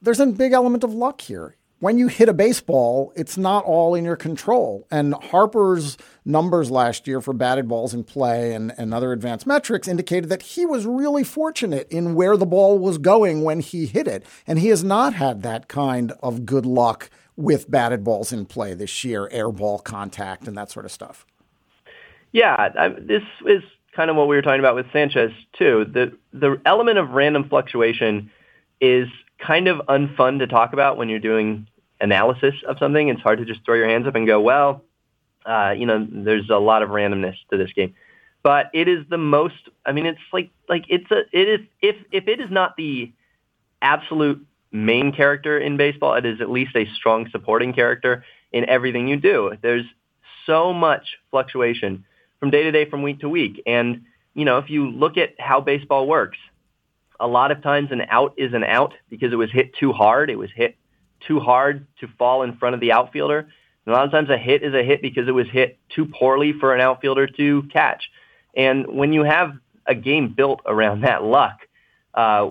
[0.00, 3.94] there's a big element of luck here when you hit a baseball, it's not all
[3.94, 4.86] in your control.
[4.90, 9.88] And Harper's numbers last year for batted balls in play and, and other advanced metrics
[9.88, 14.06] indicated that he was really fortunate in where the ball was going when he hit
[14.06, 14.24] it.
[14.46, 18.74] And he has not had that kind of good luck with batted balls in play
[18.74, 21.24] this year, air ball contact, and that sort of stuff.
[22.32, 23.62] Yeah, I, this is
[23.96, 25.86] kind of what we were talking about with Sanchez too.
[25.90, 28.30] The the element of random fluctuation
[28.80, 29.08] is
[29.44, 31.66] kind of unfun to talk about when you're doing
[32.00, 33.08] analysis of something.
[33.08, 34.84] It's hard to just throw your hands up and go, well,
[35.44, 37.94] uh, you know, there's a lot of randomness to this game.
[38.42, 39.68] But it is the most.
[39.84, 43.12] I mean, it's like like it's a it is if if it is not the
[43.82, 49.08] absolute main character in baseball, it is at least a strong supporting character in everything
[49.08, 49.52] you do.
[49.60, 49.84] There's
[50.46, 52.04] so much fluctuation
[52.38, 53.62] from day to day, from week to week.
[53.66, 56.38] And, you know, if you look at how baseball works,
[57.18, 60.30] a lot of times an out is an out because it was hit too hard.
[60.30, 60.76] It was hit
[61.26, 63.38] too hard to fall in front of the outfielder.
[63.38, 66.06] And a lot of times a hit is a hit because it was hit too
[66.06, 68.10] poorly for an outfielder to catch.
[68.54, 69.54] And when you have
[69.86, 71.60] a game built around that luck,
[72.14, 72.50] uh,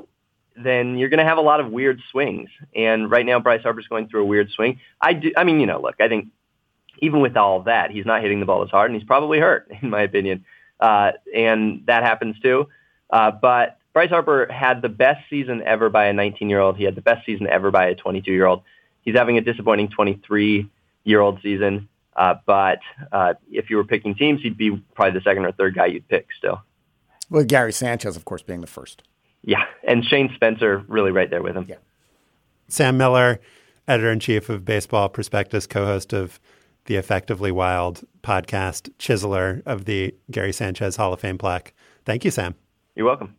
[0.55, 2.49] then you're going to have a lot of weird swings.
[2.75, 4.79] And right now, Bryce Harper's going through a weird swing.
[4.99, 5.31] I do.
[5.37, 6.27] I mean, you know, look, I think
[6.99, 9.39] even with all of that, he's not hitting the ball as hard, and he's probably
[9.39, 10.45] hurt, in my opinion.
[10.79, 12.67] Uh, and that happens too.
[13.09, 16.77] Uh, but Bryce Harper had the best season ever by a 19-year-old.
[16.77, 18.63] He had the best season ever by a 22-year-old.
[19.01, 21.89] He's having a disappointing 23-year-old season.
[22.15, 22.79] Uh, but
[23.11, 26.07] uh, if you were picking teams, he'd be probably the second or third guy you'd
[26.07, 26.61] pick still.
[27.29, 29.03] Well, Gary Sanchez, of course, being the first.
[29.41, 31.65] Yeah, and Shane Spencer really right there with him.
[31.69, 31.77] Yeah.
[32.67, 33.39] Sam Miller,
[33.87, 36.39] editor in chief of Baseball Prospectus, co-host of
[36.85, 41.73] the Effectively Wild podcast, chiseler of the Gary Sanchez Hall of Fame plaque.
[42.03, 42.55] Thank you, Sam.
[42.95, 43.38] You're welcome.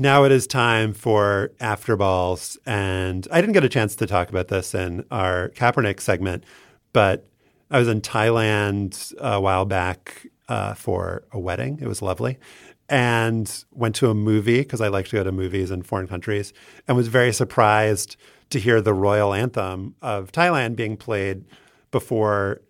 [0.00, 4.28] Now it is time for after balls, and I didn't get a chance to talk
[4.30, 6.44] about this in our Kaepernick segment,
[6.92, 7.26] but
[7.68, 11.80] I was in Thailand a while back uh, for a wedding.
[11.82, 12.38] It was lovely,
[12.88, 16.52] and went to a movie because I like to go to movies in foreign countries,
[16.86, 18.16] and was very surprised
[18.50, 21.44] to hear the royal anthem of Thailand being played
[21.90, 22.60] before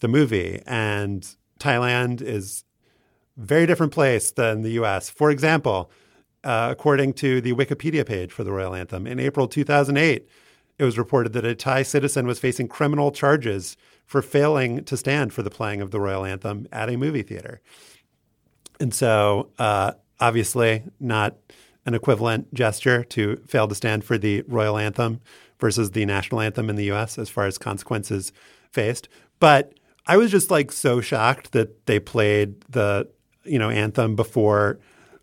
[0.00, 0.62] the movie.
[0.66, 1.28] And
[1.60, 2.64] Thailand is
[3.36, 5.10] a very different place than the U.S.
[5.10, 5.90] For example
[6.44, 9.06] uh, according to the Wikipedia page for the Royal Anthem.
[9.06, 10.28] In April 2008,
[10.78, 13.76] it was reported that a Thai citizen was facing criminal charges
[14.06, 17.60] for failing to stand for the playing of the Royal Anthem at a movie theater.
[18.80, 21.36] And so, uh, obviously, not
[21.84, 25.20] an equivalent gesture to fail to stand for the Royal Anthem
[25.58, 28.32] versus the national anthem in the US as far as consequences
[28.70, 29.08] faced.
[29.40, 29.74] But
[30.06, 33.08] I was just like so shocked that they played the
[33.44, 34.78] you know anthem before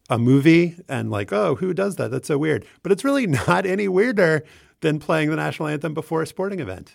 [0.10, 2.12] a movie and like, oh, who does that?
[2.12, 2.66] That's so weird.
[2.84, 4.43] But it's really not any weirder
[4.82, 6.93] than playing the national anthem before a sporting event.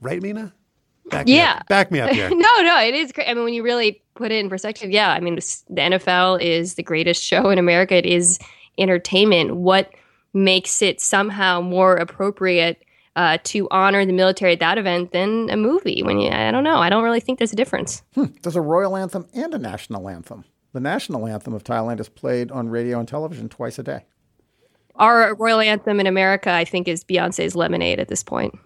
[0.00, 0.54] Right, Mina?
[1.06, 1.58] Back yeah.
[1.60, 1.68] up.
[1.68, 2.28] Back me up here.
[2.30, 3.28] no, no, it is great.
[3.28, 5.10] I mean, when you really put it in perspective, yeah.
[5.10, 7.94] I mean, the NFL is the greatest show in America.
[7.94, 8.38] It is
[8.76, 9.56] entertainment.
[9.56, 9.92] What
[10.34, 12.84] makes it somehow more appropriate
[13.14, 16.02] uh, to honor the military at that event than a movie?
[16.02, 16.78] When you, I don't know.
[16.78, 18.02] I don't really think there's a difference.
[18.14, 18.26] Hmm.
[18.42, 20.44] There's a royal anthem and a national anthem.
[20.72, 24.04] The national anthem of Thailand is played on radio and television twice a day.
[24.96, 28.58] Our royal anthem in America, I think, is Beyonce's Lemonade at this point.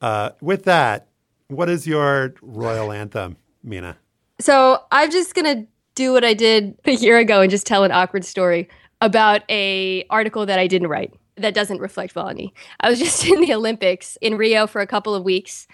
[0.00, 1.08] Uh, with that,
[1.48, 3.96] what is your royal anthem, Mina?
[4.38, 7.92] So I'm just gonna do what I did a year ago and just tell an
[7.92, 8.68] awkward story
[9.00, 12.52] about a article that I didn't write that doesn't reflect well on me.
[12.80, 15.66] I was just in the Olympics in Rio for a couple of weeks.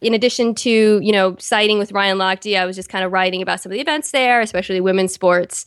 [0.00, 3.42] In addition to, you know, citing with Ryan Lochte, I was just kind of writing
[3.42, 5.64] about some of the events there, especially women's sports.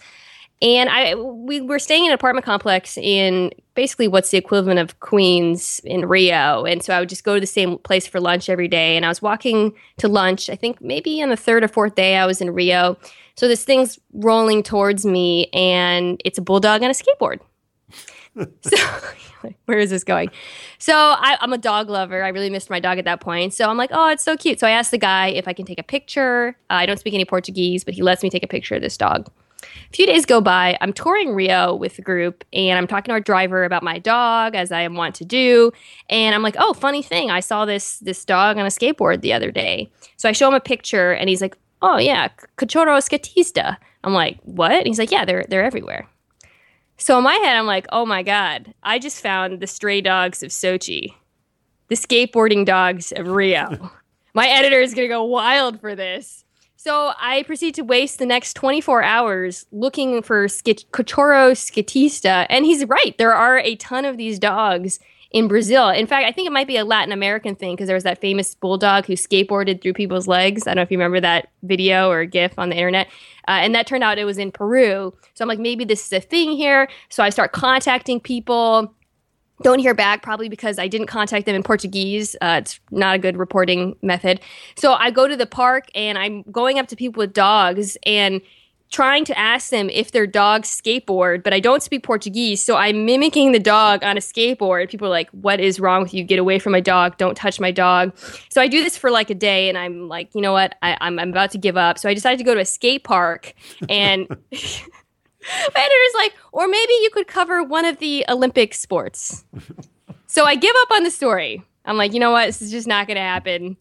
[0.61, 4.99] And I we were staying in an apartment complex in basically what's the equivalent of
[4.99, 6.65] Queens in Rio.
[6.65, 8.95] And so I would just go to the same place for lunch every day.
[8.95, 12.15] And I was walking to lunch, I think maybe on the third or fourth day
[12.17, 12.97] I was in Rio.
[13.35, 17.39] So this thing's rolling towards me and it's a bulldog on a skateboard.
[18.61, 18.77] so
[19.65, 20.29] where is this going?
[20.77, 22.23] So I, I'm a dog lover.
[22.23, 23.53] I really missed my dog at that point.
[23.53, 24.59] So I'm like, oh, it's so cute.
[24.59, 26.55] So I asked the guy if I can take a picture.
[26.69, 28.97] Uh, I don't speak any Portuguese, but he lets me take a picture of this
[28.97, 29.29] dog.
[29.63, 30.77] A few days go by.
[30.81, 34.55] I'm touring Rio with the group, and I'm talking to our driver about my dog,
[34.55, 35.71] as I want to do.
[36.09, 39.33] And I'm like, "Oh, funny thing, I saw this this dog on a skateboard the
[39.33, 43.77] other day." So I show him a picture, and he's like, "Oh yeah, cachorro skatista."
[44.03, 46.07] I'm like, "What?" And he's like, "Yeah, they're they're everywhere."
[47.01, 50.43] So in my head, I'm like, "Oh my god, I just found the stray dogs
[50.43, 51.15] of Sochi."
[51.91, 53.91] the skateboarding dogs of Rio.
[54.33, 56.45] My editor is going to go wild for this.
[56.77, 62.45] So I proceed to waste the next 24 hours looking for Sk- Cachorro Skatista.
[62.49, 63.13] And he's right.
[63.17, 64.99] There are a ton of these dogs
[65.31, 65.89] in Brazil.
[65.89, 68.19] In fact, I think it might be a Latin American thing because there was that
[68.19, 70.67] famous bulldog who skateboarded through people's legs.
[70.67, 73.07] I don't know if you remember that video or GIF on the internet.
[73.47, 75.13] Uh, and that turned out it was in Peru.
[75.33, 76.89] So I'm like, maybe this is a thing here.
[77.09, 78.93] So I start contacting people.
[79.63, 82.35] Don't hear back, probably because I didn't contact them in Portuguese.
[82.41, 84.41] Uh, it's not a good reporting method.
[84.75, 88.41] So I go to the park and I'm going up to people with dogs and
[88.91, 92.63] trying to ask them if their dogs skateboard, but I don't speak Portuguese.
[92.63, 94.89] So I'm mimicking the dog on a skateboard.
[94.89, 96.23] People are like, What is wrong with you?
[96.23, 97.17] Get away from my dog.
[97.17, 98.15] Don't touch my dog.
[98.49, 100.75] So I do this for like a day and I'm like, you know what?
[100.81, 101.97] I, I'm, I'm about to give up.
[101.97, 103.53] So I decided to go to a skate park
[103.89, 104.27] and.
[105.43, 109.43] My editor's like, or maybe you could cover one of the Olympic sports.
[110.27, 111.63] so I give up on the story.
[111.83, 112.45] I'm like, you know what?
[112.45, 113.75] This is just not going to happen.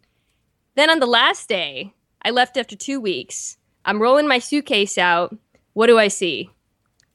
[0.77, 1.93] Then on the last day,
[2.23, 3.59] I left after two weeks.
[3.85, 5.37] I'm rolling my suitcase out.
[5.73, 6.51] What do I see?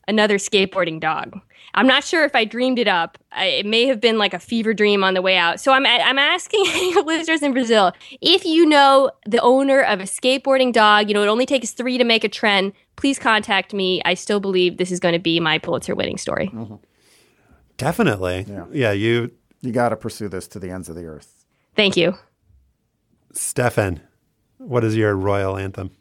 [0.07, 1.39] Another skateboarding dog.
[1.74, 3.18] I'm not sure if I dreamed it up.
[3.34, 5.59] I, it may have been like a fever dream on the way out.
[5.59, 6.63] So I'm I'm asking
[7.05, 7.91] listeners in Brazil
[8.22, 11.09] if you know the owner of a skateboarding dog.
[11.09, 12.74] You know, it only takes three to make a trend.
[12.95, 14.01] Please contact me.
[14.05, 16.47] I still believe this is going to be my Pulitzer winning story.
[16.47, 16.76] Mm-hmm.
[17.78, 18.45] Definitely.
[18.47, 18.66] Yeah.
[18.72, 21.45] yeah you you got to pursue this to the ends of the earth.
[21.76, 22.16] Thank you,
[23.34, 24.01] Stefan.
[24.59, 25.91] What is your royal anthem?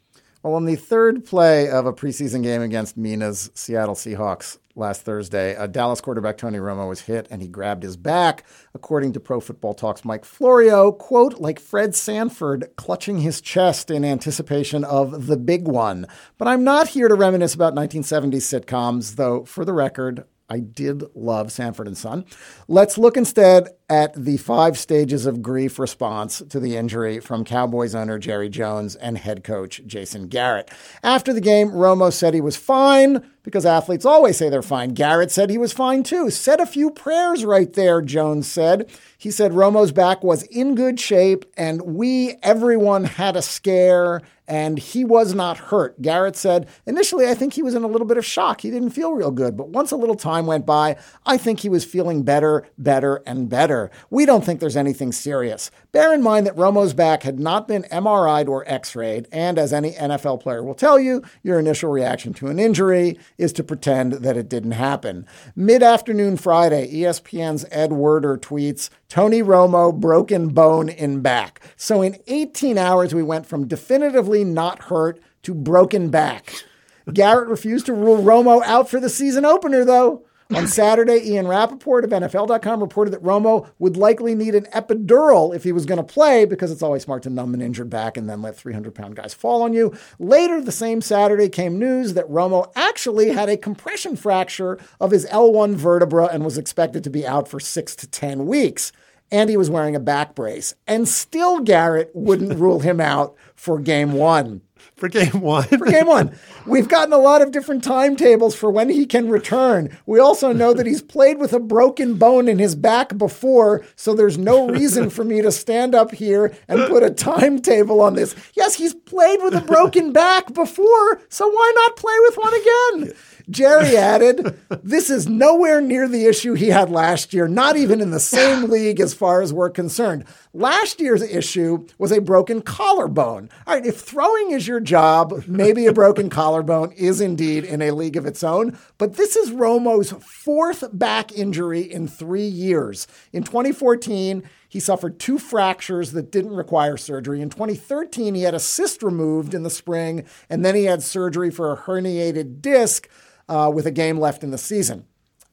[0.44, 5.54] Well, in the third play of a preseason game against Mina's Seattle Seahawks last Thursday,
[5.54, 8.44] a Dallas quarterback Tony Romo was hit and he grabbed his back.
[8.74, 14.04] According to Pro Football Talk's Mike Florio, quote, like Fred Sanford clutching his chest in
[14.04, 16.06] anticipation of the big one.
[16.36, 21.04] But I'm not here to reminisce about 1970s sitcoms, though, for the record, I did
[21.14, 22.26] love Sanford and Son.
[22.68, 27.94] Let's look instead at the five stages of grief response to the injury from Cowboys
[27.94, 30.70] owner Jerry Jones and head coach Jason Garrett.
[31.02, 34.94] After the game, Romo said he was fine because athletes always say they're fine.
[34.94, 36.30] Garrett said he was fine too.
[36.30, 38.90] Said a few prayers right there, Jones said.
[39.18, 44.78] He said Romo's back was in good shape and we, everyone, had a scare and
[44.78, 46.00] he was not hurt.
[46.02, 48.60] Garrett said, initially, I think he was in a little bit of shock.
[48.60, 49.56] He didn't feel real good.
[49.56, 53.48] But once a little time went by, I think he was feeling better, better, and
[53.48, 53.73] better.
[54.10, 55.70] We don't think there's anything serious.
[55.92, 59.28] Bear in mind that Romo's back had not been MRI'd or x rayed.
[59.32, 63.52] And as any NFL player will tell you, your initial reaction to an injury is
[63.54, 65.26] to pretend that it didn't happen.
[65.56, 71.60] Mid afternoon Friday, ESPN's Ed Werder tweets, Tony Romo, broken bone in back.
[71.76, 76.64] So in 18 hours, we went from definitively not hurt to broken back.
[77.12, 80.24] Garrett refused to rule Romo out for the season opener, though.
[80.54, 85.64] On Saturday, Ian Rapoport of NFL.com reported that Romo would likely need an epidural if
[85.64, 88.30] he was going to play because it's always smart to numb an injured back and
[88.30, 89.92] then let 300 pound guys fall on you.
[90.20, 95.26] Later the same Saturday came news that Romo actually had a compression fracture of his
[95.26, 98.92] L1 vertebra and was expected to be out for six to 10 weeks
[99.30, 100.74] and he was wearing a back brace.
[100.86, 104.62] And still, Garrett wouldn't rule him out for game one.
[104.96, 105.64] For game one.
[105.64, 106.36] for game one.
[106.66, 109.96] We've gotten a lot of different timetables for when he can return.
[110.06, 114.14] We also know that he's played with a broken bone in his back before, so
[114.14, 118.36] there's no reason for me to stand up here and put a timetable on this.
[118.54, 123.14] Yes, he's played with a broken back before, so why not play with one again?
[123.50, 128.10] Jerry added, This is nowhere near the issue he had last year, not even in
[128.10, 130.24] the same league as far as we're concerned.
[130.52, 133.50] Last year's issue was a broken collarbone.
[133.66, 137.90] All right, if throwing is your job, maybe a broken collarbone is indeed in a
[137.90, 138.78] league of its own.
[138.98, 143.06] But this is Romo's fourth back injury in three years.
[143.32, 147.40] In 2014, he suffered two fractures that didn't require surgery.
[147.40, 151.50] In 2013, he had a cyst removed in the spring, and then he had surgery
[151.50, 153.08] for a herniated disc
[153.48, 155.06] uh, with a game left in the season.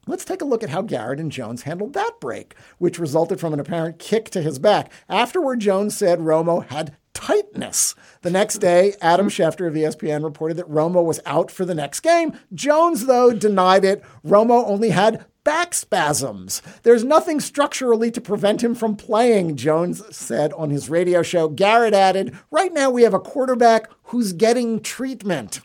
[0.06, 3.52] Let's take a look at how Garrett and Jones handled that break, which resulted from
[3.52, 4.90] an apparent kick to his back.
[5.08, 7.94] Afterward, Jones said Romo had tightness.
[8.22, 12.00] The next day, Adam Schefter of ESPN reported that Romo was out for the next
[12.00, 12.32] game.
[12.52, 14.02] Jones, though, denied it.
[14.26, 16.62] Romo only had back spasms.
[16.82, 21.48] There's nothing structurally to prevent him from playing, Jones said on his radio show.
[21.48, 25.60] Garrett added, Right now we have a quarterback who's getting treatment.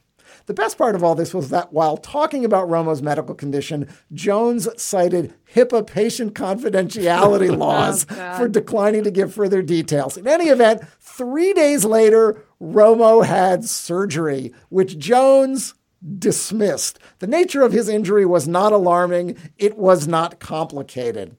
[0.48, 4.70] The best part of all this was that while talking about Romo's medical condition, Jones
[4.82, 10.16] cited HIPAA patient confidentiality laws oh, for declining to give further details.
[10.16, 15.74] In any event, three days later, Romo had surgery, which Jones
[16.18, 16.98] dismissed.
[17.20, 21.36] The nature of his injury was not alarming, it was not complicated.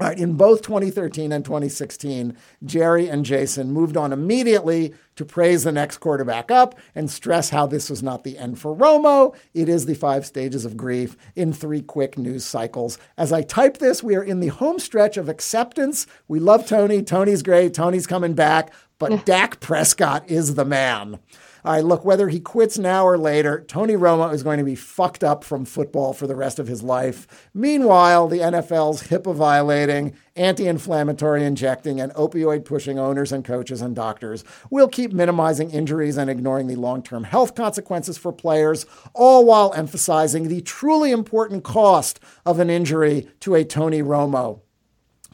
[0.00, 5.64] All right, in both 2013 and 2016, Jerry and Jason moved on immediately to praise
[5.64, 9.36] the next quarterback up and stress how this was not the end for Romo.
[9.52, 12.96] It is the five stages of grief in three quick news cycles.
[13.18, 16.06] As I type this, we are in the home stretch of acceptance.
[16.28, 17.02] We love Tony.
[17.02, 17.74] Tony's great.
[17.74, 21.18] Tony's coming back, but Dak Prescott is the man.
[21.64, 24.74] All right, look, whether he quits now or later, Tony Romo is going to be
[24.74, 27.50] fucked up from football for the rest of his life.
[27.52, 33.94] Meanwhile, the NFL's HIPAA violating, anti inflammatory injecting, and opioid pushing owners and coaches and
[33.94, 39.44] doctors will keep minimizing injuries and ignoring the long term health consequences for players, all
[39.44, 44.60] while emphasizing the truly important cost of an injury to a Tony Romo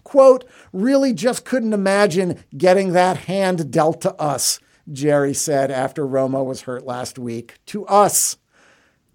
[0.06, 4.60] quote, really just couldn't imagine getting that hand dealt to us.
[4.92, 7.54] Jerry said after Romo was hurt last week.
[7.66, 8.36] To us.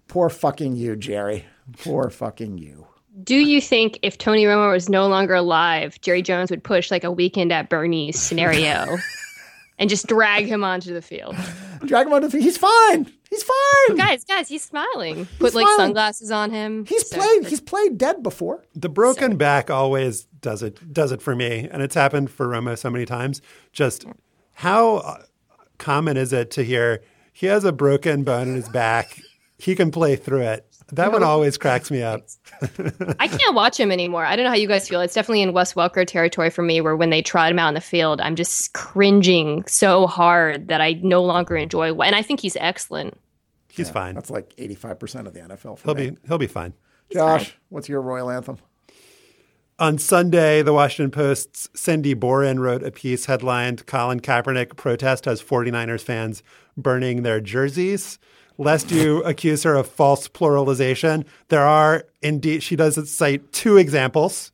[0.08, 1.46] Poor fucking you, Jerry.
[1.78, 2.86] Poor fucking you.
[3.24, 7.04] Do you think if Tony Romo was no longer alive, Jerry Jones would push like
[7.04, 8.96] a weekend at Bernie's scenario
[9.78, 11.36] and just drag him onto the field?
[11.84, 12.44] Drag him onto the field.
[12.44, 13.10] He's fine.
[13.30, 13.96] He's fine.
[13.96, 15.26] Guys, guys, he's smiling.
[15.38, 16.84] Put like sunglasses on him.
[16.84, 17.46] He's So- played.
[17.46, 18.64] He's played dead before.
[18.74, 22.76] The broken back always does it does it for me, and it's happened for Romo
[22.76, 23.40] so many times.
[23.72, 24.04] Just
[24.52, 25.22] how uh,
[25.82, 27.02] common is it to hear
[27.32, 29.20] he has a broken bone in his back?
[29.58, 30.66] He can play through it.
[30.92, 32.20] That one always cracks me up.
[33.18, 34.26] I can't watch him anymore.
[34.26, 35.00] I don't know how you guys feel.
[35.00, 37.74] It's definitely in Wes Welker territory for me, where when they trot him out on
[37.74, 41.94] the field, I'm just cringing so hard that I no longer enjoy.
[41.94, 43.18] And I think he's excellent.
[43.70, 44.14] He's fine.
[44.14, 45.78] That's like 85% of the NFL.
[45.78, 46.10] For He'll me.
[46.10, 46.74] be he'll be fine.
[47.10, 48.58] Josh, what's your royal anthem?
[49.82, 55.42] On Sunday, the Washington Post's Cindy Boren wrote a piece headlined Colin Kaepernick protest has
[55.42, 56.44] 49ers fans
[56.76, 58.20] burning their jerseys.
[58.58, 64.52] Lest you accuse her of false pluralization, there are indeed, she does cite two examples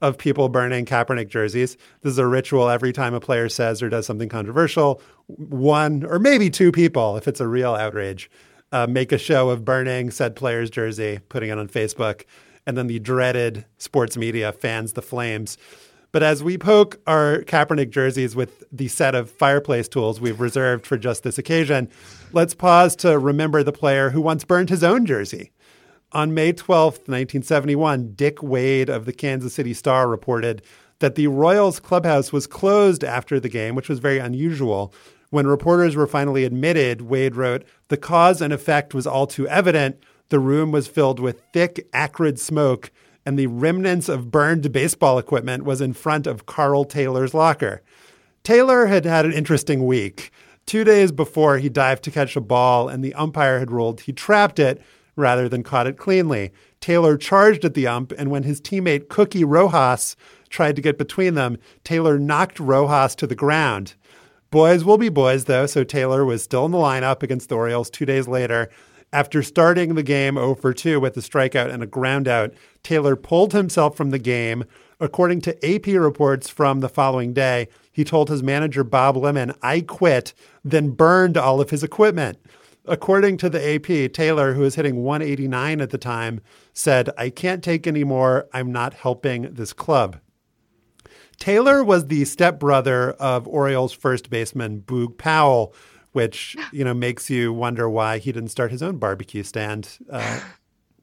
[0.00, 1.76] of people burning Kaepernick jerseys.
[2.00, 5.02] This is a ritual every time a player says or does something controversial.
[5.26, 8.30] One or maybe two people, if it's a real outrage,
[8.72, 12.24] uh, make a show of burning said player's jersey, putting it on Facebook,
[12.66, 15.56] and then the dreaded sports media fans the flames.
[16.12, 20.86] But as we poke our Kaepernick jerseys with the set of fireplace tools we've reserved
[20.86, 21.90] for just this occasion,
[22.32, 25.52] let's pause to remember the player who once burned his own jersey.
[26.12, 30.62] On May 12th, 1971, Dick Wade of the Kansas City Star reported
[31.00, 34.94] that the Royals clubhouse was closed after the game, which was very unusual.
[35.30, 39.98] When reporters were finally admitted, Wade wrote, The cause and effect was all too evident.
[40.28, 42.90] The room was filled with thick, acrid smoke,
[43.24, 47.82] and the remnants of burned baseball equipment was in front of Carl Taylor's locker.
[48.42, 50.30] Taylor had had an interesting week.
[50.66, 54.12] Two days before, he dived to catch a ball, and the umpire had ruled he
[54.12, 54.82] trapped it
[55.14, 56.52] rather than caught it cleanly.
[56.80, 60.16] Taylor charged at the ump, and when his teammate Cookie Rojas
[60.48, 63.94] tried to get between them, Taylor knocked Rojas to the ground.
[64.50, 67.90] Boys will be boys, though, so Taylor was still in the lineup against the Orioles
[67.90, 68.70] two days later.
[69.12, 73.52] After starting the game 0 for 2 with a strikeout and a groundout, Taylor pulled
[73.52, 74.64] himself from the game.
[74.98, 79.80] According to AP reports from the following day, he told his manager Bob Lemon, I
[79.80, 80.34] quit,
[80.64, 82.38] then burned all of his equipment.
[82.84, 86.40] According to the AP, Taylor, who was hitting 189 at the time,
[86.72, 88.48] said, I can't take any more.
[88.52, 90.18] I'm not helping this club.
[91.38, 95.74] Taylor was the stepbrother of Orioles first baseman Boog Powell,
[96.16, 99.98] which you know makes you wonder why he didn't start his own barbecue stand.
[100.10, 100.40] Uh,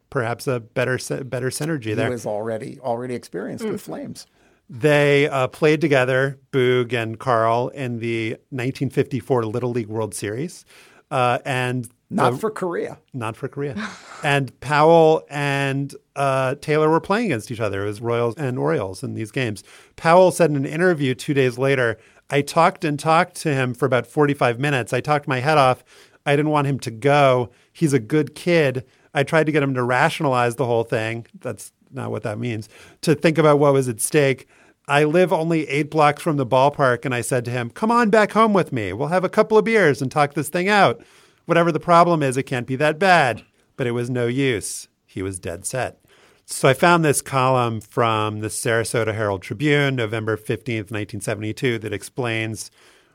[0.10, 2.08] perhaps a better better synergy there.
[2.08, 4.26] He was already already experienced with flames.
[4.68, 10.66] They uh, played together, Boog and Carl, in the 1954 Little League World Series,
[11.12, 12.98] uh, and Not the- for Korea.
[13.14, 13.76] not for Korea.
[14.24, 17.84] and Powell and uh, Taylor were playing against each other.
[17.84, 19.64] It was Royals and Orioles in these games.
[19.96, 22.00] Powell said in an interview two days later,
[22.34, 24.92] I talked and talked to him for about 45 minutes.
[24.92, 25.84] I talked my head off.
[26.26, 27.52] I didn't want him to go.
[27.72, 28.86] He's a good kid.
[29.14, 31.28] I tried to get him to rationalize the whole thing.
[31.42, 32.70] That's not what that means.
[33.02, 34.48] To think about what was at stake.
[34.88, 38.10] I live only eight blocks from the ballpark, and I said to him, Come on
[38.10, 38.94] back home with me.
[38.94, 41.04] We'll have a couple of beers and talk this thing out.
[41.46, 43.44] Whatever the problem is, it can't be that bad.
[43.78, 44.88] But it was no use.
[45.06, 46.03] He was dead set.
[46.46, 52.70] So I found this column from the Sarasota Herald Tribune, November 15th, 1972, that explains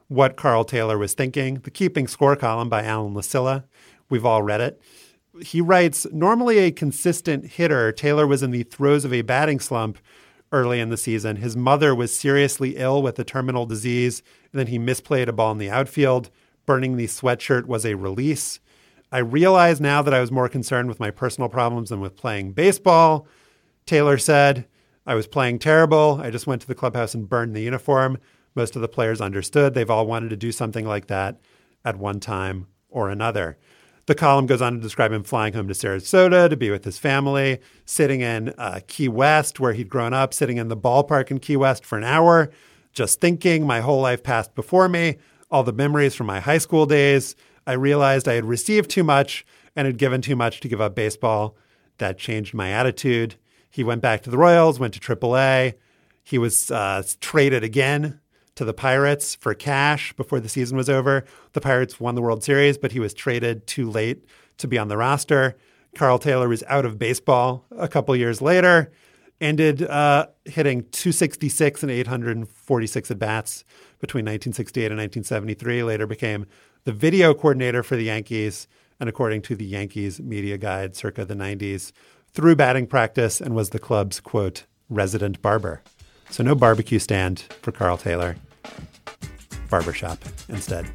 [0.09, 1.57] what Carl Taylor was thinking.
[1.57, 3.65] The Keeping Score column by Alan Lasilla.
[4.09, 4.81] We've all read it.
[5.43, 9.99] He writes Normally a consistent hitter, Taylor was in the throes of a batting slump
[10.51, 11.37] early in the season.
[11.37, 14.23] His mother was seriously ill with a terminal disease,
[14.53, 16.31] and then he misplayed a ball in the outfield.
[16.65, 18.59] Burning the sweatshirt was a release.
[19.11, 22.53] I realize now that I was more concerned with my personal problems than with playing
[22.53, 23.27] baseball.
[23.87, 24.67] Taylor said,
[25.07, 26.21] I was playing terrible.
[26.23, 28.19] I just went to the clubhouse and burned the uniform.
[28.55, 29.73] Most of the players understood.
[29.73, 31.41] They've all wanted to do something like that
[31.85, 33.57] at one time or another.
[34.05, 36.99] The column goes on to describe him flying home to Sarasota to be with his
[36.99, 41.39] family, sitting in uh, Key West, where he'd grown up, sitting in the ballpark in
[41.41, 42.51] Key West for an hour,
[42.93, 43.67] just thinking.
[43.67, 45.17] My whole life passed before me,
[45.51, 47.37] all the memories from my high school days.
[47.69, 49.45] I realized I had received too much
[49.77, 51.55] and had given too much to give up baseball.
[51.99, 53.35] That changed my attitude.
[53.69, 55.75] He went back to the Royals, went to AAA.
[56.25, 58.21] He was uh, traded again
[58.55, 61.27] to the Pirates for cash before the season was over.
[61.53, 64.25] The Pirates won the World Series, but he was traded too late
[64.57, 65.55] to be on the roster.
[65.95, 68.91] Carl Taylor was out of baseball a couple years later,
[69.43, 73.63] ended uh, hitting 266 and 846 at bats
[74.01, 75.83] between 1968 and 1973.
[75.83, 76.47] Later became
[76.89, 78.67] the video coordinator for the Yankees,
[78.99, 81.93] and according to the Yankees media guide circa the 90s,
[82.33, 85.83] through batting practice and was the club's quote resident barber.
[86.31, 88.37] So no barbecue stand for Carl Taylor
[89.69, 90.87] barbershop instead.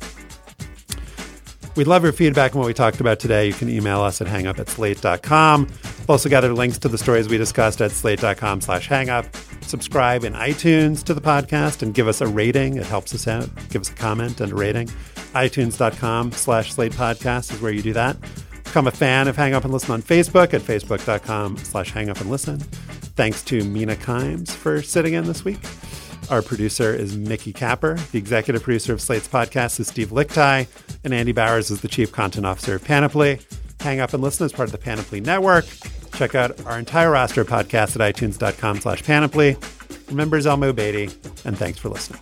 [1.75, 3.45] We'd love your feedback on what we talked about today.
[3.45, 5.67] You can email us at hangup at slate.com.
[5.67, 9.31] We've also gathered links to the stories we discussed at slate.com slash hangup.
[9.63, 12.77] Subscribe in iTunes to the podcast and give us a rating.
[12.77, 13.47] It helps us out.
[13.69, 14.89] Give us a comment and a rating.
[15.33, 18.17] iTunes.com slash slate podcast is where you do that.
[18.63, 22.19] Become a fan of Hang Up and Listen on Facebook at facebook.com slash hang up
[22.21, 22.59] and listen.
[22.59, 25.59] Thanks to Mina Kimes for sitting in this week.
[26.31, 27.95] Our producer is Mickey Capper.
[28.11, 30.67] The executive producer of Slate's podcast is Steve Lickteig.
[31.03, 33.39] And Andy Bowers is the chief content officer of Panoply.
[33.81, 35.65] Hang up and listen is part of the Panoply Network.
[36.13, 39.57] Check out our entire roster of podcasts at itunes.com slash panoply.
[40.07, 41.09] Remember Zelmo Beatty,
[41.43, 42.21] and thanks for listening.